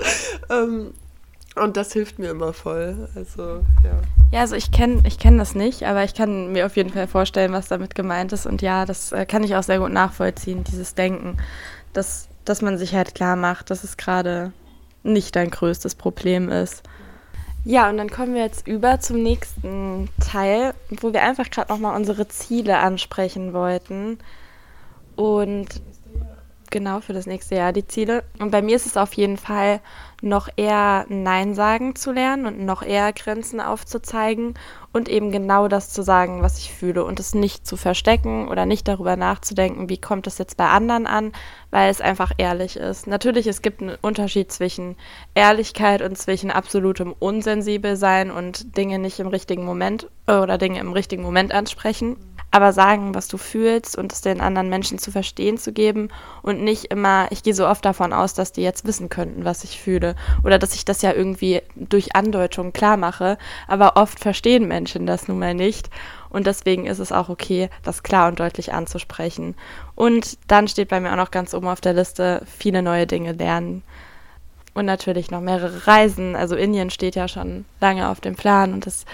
Ähm, 0.51 0.93
und 1.55 1.77
das 1.77 1.93
hilft 1.93 2.19
mir 2.19 2.31
immer 2.31 2.53
voll. 2.53 3.09
Also, 3.15 3.43
ja. 3.85 4.01
Ja, 4.33 4.41
also 4.41 4.57
ich 4.57 4.71
kenne 4.73 5.03
ich 5.07 5.19
kenn 5.19 5.37
das 5.37 5.55
nicht, 5.55 5.85
aber 5.85 6.05
ich 6.05 6.15
kann 6.15 6.53
mir 6.53 6.67
auf 6.67 6.77
jeden 6.77 6.91
Fall 6.91 7.07
vorstellen, 7.07 7.53
was 7.53 7.69
damit 7.69 7.95
gemeint 7.95 8.33
ist. 8.33 8.47
Und 8.47 8.63
ja, 8.63 8.87
das 8.87 9.13
äh, 9.13 9.27
kann 9.27 9.45
ich 9.45 9.55
auch 9.55 9.63
sehr 9.63 9.79
gut 9.79 9.93
nachvollziehen, 9.93 10.65
dieses 10.65 10.95
Denken, 10.95 11.37
dass, 11.93 12.29
dass 12.45 12.63
man 12.63 12.79
sich 12.79 12.95
halt 12.95 13.15
klar 13.15 13.37
macht, 13.37 13.71
dass 13.71 13.85
es 13.85 13.97
gerade 13.97 14.53
nicht 15.03 15.37
dein 15.37 15.51
größtes 15.51 15.95
Problem 15.95 16.49
ist. 16.49 16.83
Ja, 17.65 17.89
und 17.89 17.97
dann 17.97 18.11
kommen 18.11 18.35
wir 18.35 18.43
jetzt 18.43 18.67
über 18.67 18.99
zum 18.99 19.23
nächsten 19.23 20.09
Teil, 20.21 20.75
wo 21.01 21.13
wir 21.13 21.23
einfach 21.23 21.49
gerade 21.51 21.73
nochmal 21.73 21.95
unsere 21.95 22.27
Ziele 22.29 22.79
ansprechen 22.79 23.53
wollten. 23.53 24.19
Und 25.15 25.69
genau 26.73 27.01
für 27.01 27.13
das 27.13 27.27
nächste 27.27 27.55
Jahr 27.55 27.73
die 27.73 27.87
Ziele. 27.87 28.25
Und 28.41 28.51
bei 28.51 28.63
mir 28.63 28.75
ist 28.75 28.87
es 28.87 28.97
auf 28.97 29.13
jeden 29.13 29.37
Fall 29.37 29.81
noch 30.23 30.49
eher 30.57 31.05
Nein 31.09 31.55
sagen 31.55 31.95
zu 31.97 32.13
lernen 32.13 32.47
und 32.47 32.65
noch 32.65 32.83
eher 32.83 33.13
Grenzen 33.13 33.61
aufzuzeigen 33.61 34.55
und 34.93 35.09
eben 35.09 35.33
genau 35.33 35.69
das 35.69 35.91
zu 35.91 36.03
sagen, 36.03 36.43
was 36.43 36.59
ich 36.59 36.73
fühle 36.73 37.05
und 37.05 37.19
es 37.19 37.35
nicht 37.35 37.67
zu 37.67 37.77
verstecken 37.77 38.49
oder 38.49 38.65
nicht 38.65 38.87
darüber 38.87 39.17
nachzudenken, 39.17 39.89
wie 39.89 39.99
kommt 39.99 40.27
es 40.27 40.39
jetzt 40.39 40.57
bei 40.57 40.69
anderen 40.69 41.07
an, 41.07 41.33
weil 41.71 41.91
es 41.91 42.01
einfach 42.01 42.33
ehrlich 42.39 42.77
ist. 42.77 43.07
Natürlich, 43.07 43.47
es 43.47 43.63
gibt 43.63 43.83
einen 43.83 43.97
Unterschied 44.01 44.53
zwischen 44.53 44.97
Ehrlichkeit 45.35 46.03
und 46.03 46.17
zwischen 46.17 46.51
absolutem 46.51 47.15
Unsensibelsein 47.19 48.31
und 48.31 48.77
Dinge 48.77 48.99
nicht 48.99 49.19
im 49.19 49.29
richtigen 49.29 49.65
Moment 49.65 50.09
äh, 50.27 50.37
oder 50.37 50.57
Dinge 50.57 50.79
im 50.79 50.93
richtigen 50.93 51.23
Moment 51.23 51.53
ansprechen 51.53 52.17
aber 52.53 52.73
sagen, 52.73 53.15
was 53.15 53.29
du 53.29 53.39
fühlst 53.39 53.99
und 53.99 54.13
es 54.13 54.21
den 54.21 54.41
anderen 54.41 54.69
Menschen 54.69 54.99
zu 54.99 55.11
verstehen 55.11 55.59
zu 55.59 55.73
geben 55.73 56.11
und 56.43 56.63
nicht 56.63 56.85
immer, 56.85 57.27
ich 57.31 57.43
gehe 57.43 57.55
so 57.55 57.67
oft 57.67 57.85
davon 57.85 58.13
aus, 58.13 58.35
dass 58.35 58.53
die 58.53 58.63
jetzt 58.63 58.87
wissen 58.87 59.09
könnten, 59.09 59.45
was 59.45 59.65
ich 59.65 59.81
fühle 59.81 60.15
oder 60.45 60.59
dass 60.59 60.75
ich 60.75 60.85
das 60.85 61.03
ja 61.03 61.13
irgendwie 61.13 61.63
durch 61.75 62.15
Andeutung 62.15 62.73
klar 62.73 62.97
mache, 62.97 63.39
aber 63.67 63.97
oft 63.97 64.21
verstehen 64.21 64.69
Menschen 64.69 65.07
das 65.07 65.27
nun 65.29 65.39
mal 65.39 65.55
nicht 65.55 65.89
und 66.33 66.47
deswegen 66.47 66.87
ist 66.87 66.99
es 66.99 67.11
auch 67.11 67.29
okay, 67.29 67.69
das 67.83 68.03
klar 68.03 68.29
und 68.29 68.41
deutlich 68.41 68.73
anzusprechen. 68.73 69.55
Und 69.95 70.39
dann 70.49 70.67
steht 70.67 70.89
bei 70.89 70.99
mir 70.99 71.13
auch 71.13 71.17
noch 71.17 71.31
ganz 71.31 71.53
oben 71.53 71.69
auf 71.69 71.83
der 71.83 71.93
Liste 71.93 72.43
viele 72.47 72.83
neue 72.83 73.07
Dinge 73.07 73.33
lernen. 73.33 73.83
Und 74.73 74.87
natürlich 74.87 75.31
noch 75.31 75.43
mehrere 75.43 75.87
Reisen. 75.87 76.35
Also 76.35 76.57
Indien 76.57 76.89
steht 76.89 77.17
ja 77.17 77.29
schon 77.29 77.67
lange 77.81 78.09
auf 78.09 78.23
dem 78.23 78.35
Plan 78.35 78.73
und 78.73 78.87
das 78.87 79.05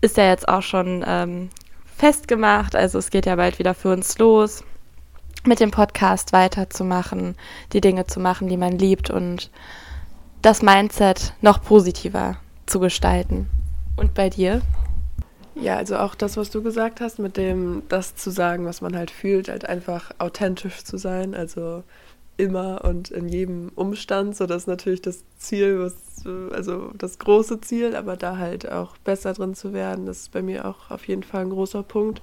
ist 0.00 0.16
ja 0.16 0.26
jetzt 0.26 0.48
auch 0.48 0.62
schon 0.62 1.04
ähm, 1.06 1.50
festgemacht. 2.00 2.74
Also 2.74 2.98
es 2.98 3.10
geht 3.10 3.26
ja 3.26 3.36
bald 3.36 3.58
wieder 3.58 3.74
für 3.74 3.92
uns 3.92 4.18
los, 4.18 4.64
mit 5.44 5.60
dem 5.60 5.70
Podcast 5.70 6.32
weiterzumachen, 6.32 7.36
die 7.72 7.82
Dinge 7.82 8.06
zu 8.06 8.20
machen, 8.20 8.48
die 8.48 8.56
man 8.56 8.72
liebt 8.72 9.10
und 9.10 9.50
das 10.42 10.62
Mindset 10.62 11.34
noch 11.42 11.62
positiver 11.62 12.38
zu 12.64 12.80
gestalten. 12.80 13.48
Und 13.96 14.14
bei 14.14 14.30
dir? 14.30 14.62
Ja, 15.54 15.76
also 15.76 15.98
auch 15.98 16.14
das, 16.14 16.38
was 16.38 16.48
du 16.48 16.62
gesagt 16.62 17.02
hast, 17.02 17.18
mit 17.18 17.36
dem, 17.36 17.82
das 17.90 18.16
zu 18.16 18.30
sagen, 18.30 18.64
was 18.64 18.80
man 18.80 18.96
halt 18.96 19.10
fühlt, 19.10 19.50
halt 19.50 19.68
einfach 19.68 20.10
authentisch 20.18 20.84
zu 20.84 20.96
sein. 20.96 21.34
Also 21.34 21.84
immer 22.40 22.84
und 22.84 23.10
in 23.10 23.28
jedem 23.28 23.70
Umstand. 23.74 24.36
So, 24.36 24.46
das 24.46 24.62
ist 24.62 24.66
natürlich 24.68 25.02
das 25.02 25.24
Ziel, 25.38 25.78
was, 25.80 25.94
also 26.52 26.90
das 26.96 27.18
große 27.18 27.60
Ziel, 27.60 27.94
aber 27.94 28.16
da 28.16 28.38
halt 28.38 28.70
auch 28.70 28.96
besser 28.98 29.32
drin 29.32 29.54
zu 29.54 29.72
werden, 29.72 30.06
das 30.06 30.20
ist 30.20 30.32
bei 30.32 30.42
mir 30.42 30.64
auch 30.66 30.90
auf 30.90 31.06
jeden 31.06 31.22
Fall 31.22 31.42
ein 31.42 31.50
großer 31.50 31.82
Punkt. 31.82 32.20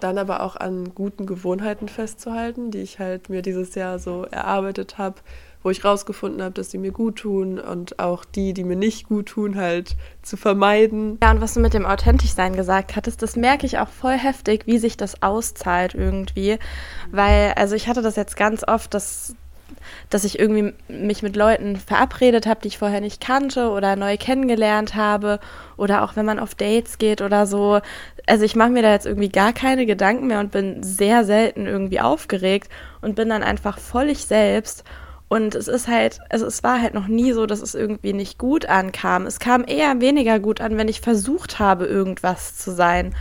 Dann 0.00 0.18
aber 0.18 0.42
auch 0.42 0.56
an 0.56 0.94
guten 0.94 1.24
Gewohnheiten 1.24 1.88
festzuhalten, 1.88 2.70
die 2.70 2.80
ich 2.80 2.98
halt 2.98 3.30
mir 3.30 3.40
dieses 3.40 3.74
Jahr 3.74 3.98
so 3.98 4.24
erarbeitet 4.30 4.98
habe, 4.98 5.16
wo 5.62 5.70
ich 5.70 5.84
rausgefunden 5.84 6.42
habe, 6.42 6.54
dass 6.54 6.70
sie 6.70 6.78
mir 6.78 6.92
gut 6.92 7.16
tun 7.16 7.58
und 7.58 7.98
auch 7.98 8.24
die, 8.24 8.52
die 8.54 8.62
mir 8.62 8.76
nicht 8.76 9.08
gut 9.08 9.26
tun, 9.26 9.56
halt 9.56 9.96
zu 10.22 10.36
vermeiden. 10.36 11.18
Ja, 11.22 11.32
und 11.32 11.40
was 11.40 11.54
du 11.54 11.60
mit 11.60 11.74
dem 11.74 11.86
Authentischsein 11.86 12.54
gesagt 12.54 12.94
hattest, 12.94 13.20
das 13.20 13.34
merke 13.34 13.66
ich 13.66 13.78
auch 13.78 13.88
voll 13.88 14.16
heftig, 14.16 14.66
wie 14.66 14.78
sich 14.78 14.96
das 14.96 15.22
auszahlt 15.22 15.94
irgendwie. 15.94 16.58
Weil, 17.10 17.54
also 17.56 17.74
ich 17.74 17.88
hatte 17.88 18.02
das 18.02 18.14
jetzt 18.14 18.36
ganz 18.36 18.62
oft, 18.68 18.94
dass 18.94 19.34
dass 20.10 20.24
ich 20.24 20.38
irgendwie 20.38 20.74
mich 20.88 21.22
mit 21.22 21.36
Leuten 21.36 21.76
verabredet 21.76 22.46
habe, 22.46 22.60
die 22.62 22.68
ich 22.68 22.78
vorher 22.78 23.00
nicht 23.00 23.20
kannte 23.20 23.70
oder 23.70 23.96
neu 23.96 24.16
kennengelernt 24.16 24.94
habe 24.94 25.40
oder 25.76 26.02
auch 26.02 26.16
wenn 26.16 26.26
man 26.26 26.38
auf 26.38 26.54
Dates 26.54 26.98
geht 26.98 27.22
oder 27.22 27.46
so. 27.46 27.80
Also 28.26 28.44
ich 28.44 28.56
mache 28.56 28.70
mir 28.70 28.82
da 28.82 28.92
jetzt 28.92 29.06
irgendwie 29.06 29.28
gar 29.28 29.52
keine 29.52 29.86
Gedanken 29.86 30.26
mehr 30.26 30.40
und 30.40 30.52
bin 30.52 30.82
sehr 30.82 31.24
selten 31.24 31.66
irgendwie 31.66 32.00
aufgeregt 32.00 32.70
und 33.00 33.14
bin 33.14 33.28
dann 33.28 33.42
einfach 33.42 33.78
voll 33.78 34.08
ich 34.08 34.24
selbst. 34.24 34.84
Und 35.28 35.56
es 35.56 35.66
ist 35.66 35.88
halt, 35.88 36.20
also 36.30 36.46
es 36.46 36.62
war 36.62 36.80
halt 36.80 36.94
noch 36.94 37.08
nie 37.08 37.32
so, 37.32 37.46
dass 37.46 37.60
es 37.60 37.74
irgendwie 37.74 38.12
nicht 38.12 38.38
gut 38.38 38.66
ankam. 38.66 39.26
Es 39.26 39.40
kam 39.40 39.64
eher 39.66 40.00
weniger 40.00 40.38
gut 40.38 40.60
an, 40.60 40.78
wenn 40.78 40.88
ich 40.88 41.00
versucht 41.00 41.58
habe, 41.58 41.86
irgendwas 41.86 42.56
zu 42.56 42.70
sein. 42.70 43.14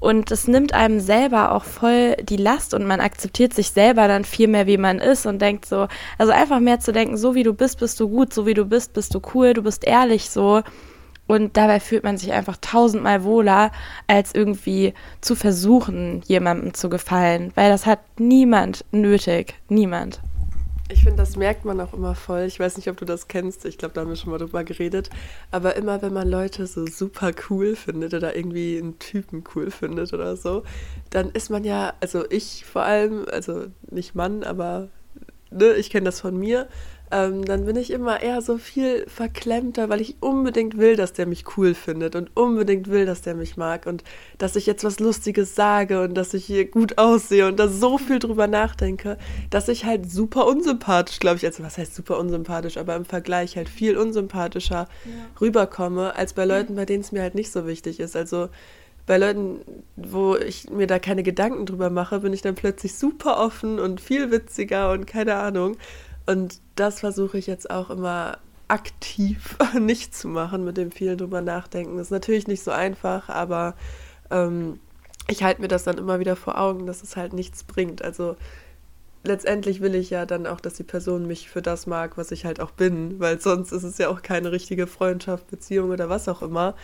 Und 0.00 0.30
es 0.30 0.48
nimmt 0.48 0.72
einem 0.72 0.98
selber 0.98 1.52
auch 1.52 1.64
voll 1.64 2.16
die 2.22 2.38
Last 2.38 2.72
und 2.72 2.86
man 2.86 3.00
akzeptiert 3.00 3.52
sich 3.52 3.70
selber 3.70 4.08
dann 4.08 4.24
viel 4.24 4.48
mehr, 4.48 4.66
wie 4.66 4.78
man 4.78 4.98
ist 4.98 5.26
und 5.26 5.40
denkt 5.40 5.66
so, 5.66 5.88
also 6.16 6.32
einfach 6.32 6.58
mehr 6.58 6.80
zu 6.80 6.92
denken, 6.92 7.18
so 7.18 7.34
wie 7.34 7.42
du 7.42 7.52
bist, 7.52 7.78
bist 7.78 8.00
du 8.00 8.08
gut, 8.08 8.32
so 8.32 8.46
wie 8.46 8.54
du 8.54 8.64
bist, 8.64 8.94
bist 8.94 9.14
du 9.14 9.20
cool, 9.34 9.52
du 9.52 9.62
bist 9.62 9.86
ehrlich 9.86 10.30
so. 10.30 10.62
Und 11.26 11.56
dabei 11.56 11.78
fühlt 11.78 12.02
man 12.02 12.16
sich 12.16 12.32
einfach 12.32 12.56
tausendmal 12.56 13.22
wohler, 13.22 13.70
als 14.08 14.34
irgendwie 14.34 14.94
zu 15.20 15.36
versuchen, 15.36 16.22
jemandem 16.26 16.74
zu 16.74 16.88
gefallen. 16.88 17.52
Weil 17.54 17.70
das 17.70 17.86
hat 17.86 18.00
niemand 18.18 18.84
nötig. 18.90 19.54
Niemand. 19.68 20.20
Ich 20.92 21.04
finde, 21.04 21.18
das 21.18 21.36
merkt 21.36 21.64
man 21.64 21.80
auch 21.80 21.92
immer 21.92 22.16
voll. 22.16 22.42
Ich 22.42 22.58
weiß 22.58 22.76
nicht, 22.76 22.88
ob 22.88 22.96
du 22.96 23.04
das 23.04 23.28
kennst. 23.28 23.64
Ich 23.64 23.78
glaube, 23.78 23.94
da 23.94 24.00
haben 24.00 24.08
wir 24.08 24.16
schon 24.16 24.30
mal 24.30 24.38
drüber 24.38 24.64
geredet. 24.64 25.08
Aber 25.52 25.76
immer, 25.76 26.02
wenn 26.02 26.12
man 26.12 26.28
Leute 26.28 26.66
so 26.66 26.84
super 26.86 27.30
cool 27.48 27.76
findet 27.76 28.12
oder 28.12 28.34
irgendwie 28.34 28.76
einen 28.78 28.98
Typen 28.98 29.44
cool 29.54 29.70
findet 29.70 30.12
oder 30.12 30.36
so, 30.36 30.64
dann 31.10 31.30
ist 31.30 31.48
man 31.48 31.62
ja, 31.62 31.92
also 32.00 32.24
ich 32.28 32.64
vor 32.64 32.82
allem, 32.82 33.24
also 33.30 33.66
nicht 33.90 34.16
Mann, 34.16 34.42
aber 34.42 34.88
ne, 35.50 35.74
ich 35.74 35.90
kenne 35.90 36.06
das 36.06 36.20
von 36.20 36.36
mir, 36.36 36.68
ähm, 37.10 37.44
dann 37.44 37.64
bin 37.64 37.76
ich 37.76 37.90
immer 37.90 38.20
eher 38.22 38.40
so 38.40 38.58
viel 38.58 39.04
verklemmter, 39.08 39.88
weil 39.88 40.00
ich 40.00 40.16
unbedingt 40.20 40.78
will, 40.78 40.96
dass 40.96 41.12
der 41.12 41.26
mich 41.26 41.56
cool 41.56 41.74
findet 41.74 42.14
und 42.14 42.30
unbedingt 42.36 42.88
will, 42.88 43.04
dass 43.04 43.22
der 43.22 43.34
mich 43.34 43.56
mag 43.56 43.86
und 43.86 44.04
dass 44.38 44.56
ich 44.56 44.66
jetzt 44.66 44.84
was 44.84 45.00
Lustiges 45.00 45.54
sage 45.54 46.02
und 46.02 46.14
dass 46.14 46.34
ich 46.34 46.44
hier 46.44 46.70
gut 46.70 46.98
aussehe 46.98 47.48
und 47.48 47.58
da 47.58 47.68
so 47.68 47.98
viel 47.98 48.20
drüber 48.20 48.46
nachdenke, 48.46 49.18
dass 49.50 49.68
ich 49.68 49.84
halt 49.84 50.10
super 50.10 50.46
unsympathisch, 50.46 51.18
glaube 51.18 51.36
ich, 51.36 51.46
also 51.46 51.62
was 51.64 51.78
heißt 51.78 51.94
super 51.94 52.18
unsympathisch, 52.18 52.76
aber 52.76 52.94
im 52.94 53.04
Vergleich 53.04 53.56
halt 53.56 53.68
viel 53.68 53.96
unsympathischer 53.96 54.86
ja. 55.04 55.10
rüberkomme, 55.40 56.14
als 56.14 56.32
bei 56.32 56.44
Leuten, 56.44 56.76
bei 56.76 56.86
denen 56.86 57.00
es 57.00 57.12
mir 57.12 57.22
halt 57.22 57.34
nicht 57.34 57.50
so 57.50 57.66
wichtig 57.66 57.98
ist. 57.98 58.14
Also 58.14 58.48
bei 59.06 59.18
Leuten, 59.18 59.60
wo 59.96 60.36
ich 60.36 60.70
mir 60.70 60.86
da 60.86 61.00
keine 61.00 61.24
Gedanken 61.24 61.66
drüber 61.66 61.90
mache, 61.90 62.20
bin 62.20 62.32
ich 62.32 62.42
dann 62.42 62.54
plötzlich 62.54 62.94
super 62.94 63.40
offen 63.40 63.80
und 63.80 64.00
viel 64.00 64.30
witziger 64.30 64.92
und 64.92 65.08
keine 65.08 65.34
Ahnung. 65.34 65.76
Und 66.30 66.60
das 66.76 67.00
versuche 67.00 67.38
ich 67.38 67.48
jetzt 67.48 67.70
auch 67.70 67.90
immer 67.90 68.38
aktiv 68.68 69.56
nicht 69.80 70.14
zu 70.14 70.28
machen, 70.28 70.64
mit 70.64 70.76
dem 70.76 70.92
vielen 70.92 71.18
drüber 71.18 71.40
nachdenken. 71.40 71.96
Das 71.96 72.06
ist 72.06 72.12
natürlich 72.12 72.46
nicht 72.46 72.62
so 72.62 72.70
einfach, 72.70 73.28
aber 73.28 73.74
ähm, 74.30 74.78
ich 75.26 75.42
halte 75.42 75.60
mir 75.60 75.66
das 75.66 75.82
dann 75.82 75.98
immer 75.98 76.20
wieder 76.20 76.36
vor 76.36 76.56
Augen, 76.56 76.86
dass 76.86 77.02
es 77.02 77.16
halt 77.16 77.32
nichts 77.32 77.64
bringt. 77.64 78.02
Also 78.02 78.36
letztendlich 79.24 79.80
will 79.80 79.96
ich 79.96 80.10
ja 80.10 80.24
dann 80.24 80.46
auch, 80.46 80.60
dass 80.60 80.74
die 80.74 80.84
Person 80.84 81.26
mich 81.26 81.50
für 81.50 81.62
das 81.62 81.88
mag, 81.88 82.16
was 82.16 82.30
ich 82.30 82.44
halt 82.44 82.60
auch 82.60 82.70
bin, 82.70 83.18
weil 83.18 83.40
sonst 83.40 83.72
ist 83.72 83.82
es 83.82 83.98
ja 83.98 84.08
auch 84.08 84.22
keine 84.22 84.52
richtige 84.52 84.86
Freundschaft, 84.86 85.50
Beziehung 85.50 85.90
oder 85.90 86.08
was 86.08 86.28
auch 86.28 86.42
immer. 86.42 86.76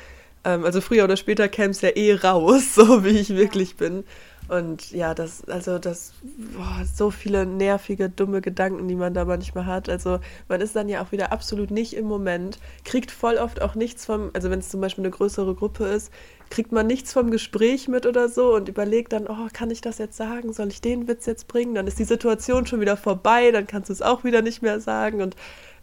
Ähm, 0.43 0.65
also 0.65 0.81
früher 0.81 1.05
oder 1.05 1.17
später 1.17 1.49
käme 1.49 1.71
es 1.71 1.83
ja 1.83 1.91
eh 1.91 2.15
raus, 2.15 2.75
so 2.75 3.05
wie 3.05 3.11
ich 3.11 3.37
wirklich 3.37 3.77
bin. 3.77 4.03
Und 4.49 4.93
ja, 4.93 5.15
das, 5.15 5.45
also 5.49 5.79
das, 5.79 6.13
boah, 6.57 6.85
so 6.85 7.11
viele 7.11 7.47
nervige, 7.47 8.09
dumme 8.09 8.41
Gedanken, 8.41 8.87
die 8.87 8.95
man 8.95 9.13
da 9.13 9.25
manchmal 9.25 9.67
hat. 9.67 9.89
Also 9.89 10.21
man 10.49 10.61
ist 10.61 10.77
dann 10.77 10.89
ja 10.89 11.03
auch 11.03 11.11
wieder 11.11 11.33
absolut 11.33 11.71
nicht 11.71 11.95
im 11.95 12.07
Moment, 12.07 12.59
kriegt 12.85 13.11
voll 13.11 13.37
oft 13.37 13.61
auch 13.61 13.75
nichts 13.75 14.07
vom, 14.07 14.31
also 14.35 14.51
wenn 14.51 14.61
es 14.61 14.69
zum 14.69 14.81
Beispiel 14.81 15.03
eine 15.05 15.11
größere 15.11 15.55
Gruppe 15.55 15.87
ist, 15.87 16.13
kriegt 16.51 16.71
man 16.71 16.87
nichts 16.87 17.13
vom 17.13 17.33
Gespräch 17.33 17.89
mit 17.89 18.07
oder 18.07 18.29
so 18.29 18.55
und 18.55 18.69
überlegt 18.69 19.13
dann, 19.13 19.27
oh, 19.27 19.49
kann 19.53 19.71
ich 19.71 19.81
das 19.81 19.99
jetzt 19.99 20.17
sagen? 20.17 20.53
Soll 20.53 20.69
ich 20.69 20.81
den 20.81 21.09
Witz 21.09 21.27
jetzt 21.27 21.49
bringen? 21.49 21.75
Dann 21.75 21.89
ist 21.89 21.99
die 21.99 22.05
Situation 22.05 22.67
schon 22.67 22.81
wieder 22.81 22.97
vorbei, 22.97 23.51
dann 23.51 23.67
kannst 23.67 23.89
du 23.89 23.93
es 23.93 24.03
auch 24.03 24.23
wieder 24.23 24.43
nicht 24.43 24.63
mehr 24.63 24.79
sagen. 24.79 25.23
Und 25.23 25.35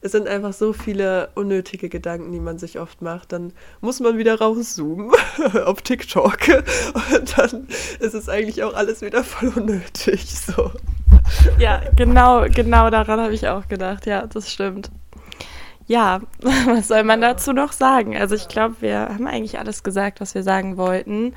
es 0.03 0.11
sind 0.11 0.27
einfach 0.27 0.51
so 0.51 0.73
viele 0.73 1.29
unnötige 1.33 1.87
Gedanken, 1.87 2.33
die 2.33 2.41
man 2.41 2.59
sich 2.59 2.77
oft 2.77 3.01
macht. 3.01 3.31
Dann 3.31 3.53
muss 3.79 4.01
man 4.01 4.17
wieder 4.17 4.37
rauszoomen 4.37 5.11
auf 5.65 5.81
TikTok 5.81 6.39
und 7.13 7.37
dann 7.37 7.67
ist 7.99 8.13
es 8.13 8.27
eigentlich 8.27 8.63
auch 8.63 8.73
alles 8.73 9.01
wieder 9.01 9.23
voll 9.23 9.53
unnötig. 9.55 10.25
So. 10.35 10.71
Ja, 11.57 11.81
genau, 11.95 12.45
genau 12.49 12.89
daran 12.89 13.21
habe 13.21 13.33
ich 13.33 13.47
auch 13.47 13.69
gedacht. 13.69 14.05
Ja, 14.05 14.27
das 14.27 14.51
stimmt. 14.51 14.91
Ja, 15.87 16.19
was 16.65 16.89
soll 16.89 17.05
man 17.05 17.21
dazu 17.21 17.53
noch 17.53 17.71
sagen? 17.71 18.17
Also 18.17 18.35
ich 18.35 18.49
glaube, 18.49 18.75
wir 18.81 18.99
haben 18.99 19.25
eigentlich 19.25 19.57
alles 19.57 19.83
gesagt, 19.83 20.19
was 20.19 20.35
wir 20.35 20.43
sagen 20.43 20.75
wollten. 20.75 21.33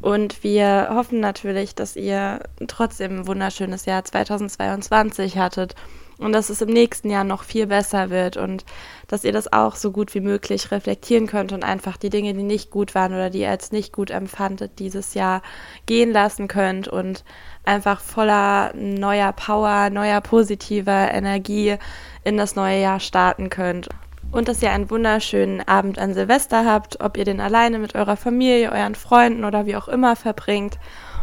Und 0.00 0.44
wir 0.44 0.90
hoffen 0.92 1.18
natürlich, 1.18 1.74
dass 1.74 1.96
ihr 1.96 2.40
trotzdem 2.68 3.20
ein 3.20 3.26
wunderschönes 3.26 3.84
Jahr 3.84 4.04
2022 4.04 5.38
hattet 5.38 5.74
und 6.18 6.32
dass 6.32 6.48
es 6.48 6.62
im 6.62 6.70
nächsten 6.70 7.10
Jahr 7.10 7.24
noch 7.24 7.42
viel 7.42 7.66
besser 7.66 8.10
wird 8.10 8.36
und 8.36 8.64
dass 9.06 9.24
ihr 9.24 9.32
das 9.32 9.52
auch 9.52 9.76
so 9.76 9.92
gut 9.92 10.14
wie 10.14 10.20
möglich 10.20 10.70
reflektieren 10.70 11.26
könnt 11.26 11.52
und 11.52 11.62
einfach 11.62 11.96
die 11.96 12.10
Dinge, 12.10 12.32
die 12.34 12.42
nicht 12.42 12.70
gut 12.70 12.94
waren 12.94 13.12
oder 13.12 13.30
die 13.30 13.40
ihr 13.40 13.50
als 13.50 13.70
nicht 13.72 13.92
gut 13.92 14.10
empfandet, 14.10 14.78
dieses 14.78 15.14
Jahr 15.14 15.42
gehen 15.84 16.12
lassen 16.12 16.48
könnt 16.48 16.88
und 16.88 17.24
einfach 17.64 18.00
voller 18.00 18.72
neuer 18.74 19.32
Power, 19.32 19.90
neuer 19.90 20.20
positiver 20.20 21.12
Energie 21.12 21.76
in 22.24 22.36
das 22.36 22.56
neue 22.56 22.80
Jahr 22.80 23.00
starten 23.00 23.50
könnt. 23.50 23.88
Und 24.32 24.48
dass 24.48 24.62
ihr 24.62 24.72
einen 24.72 24.90
wunderschönen 24.90 25.66
Abend 25.68 25.98
an 25.98 26.14
Silvester 26.14 26.64
habt, 26.64 27.00
ob 27.00 27.16
ihr 27.16 27.24
den 27.24 27.40
alleine 27.40 27.78
mit 27.78 27.94
eurer 27.94 28.16
Familie, 28.16 28.72
euren 28.72 28.96
Freunden 28.96 29.44
oder 29.44 29.66
wie 29.66 29.76
auch 29.76 29.88
immer 29.88 30.16
verbringt. 30.16 30.78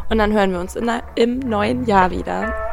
Und 0.10 0.20
dann 0.20 0.32
hören 0.32 0.52
wir 0.52 0.60
uns 0.60 0.76
in, 0.76 0.90
im 1.16 1.40
neuen 1.40 1.86
Jahr 1.86 2.12
wieder. 2.12 2.73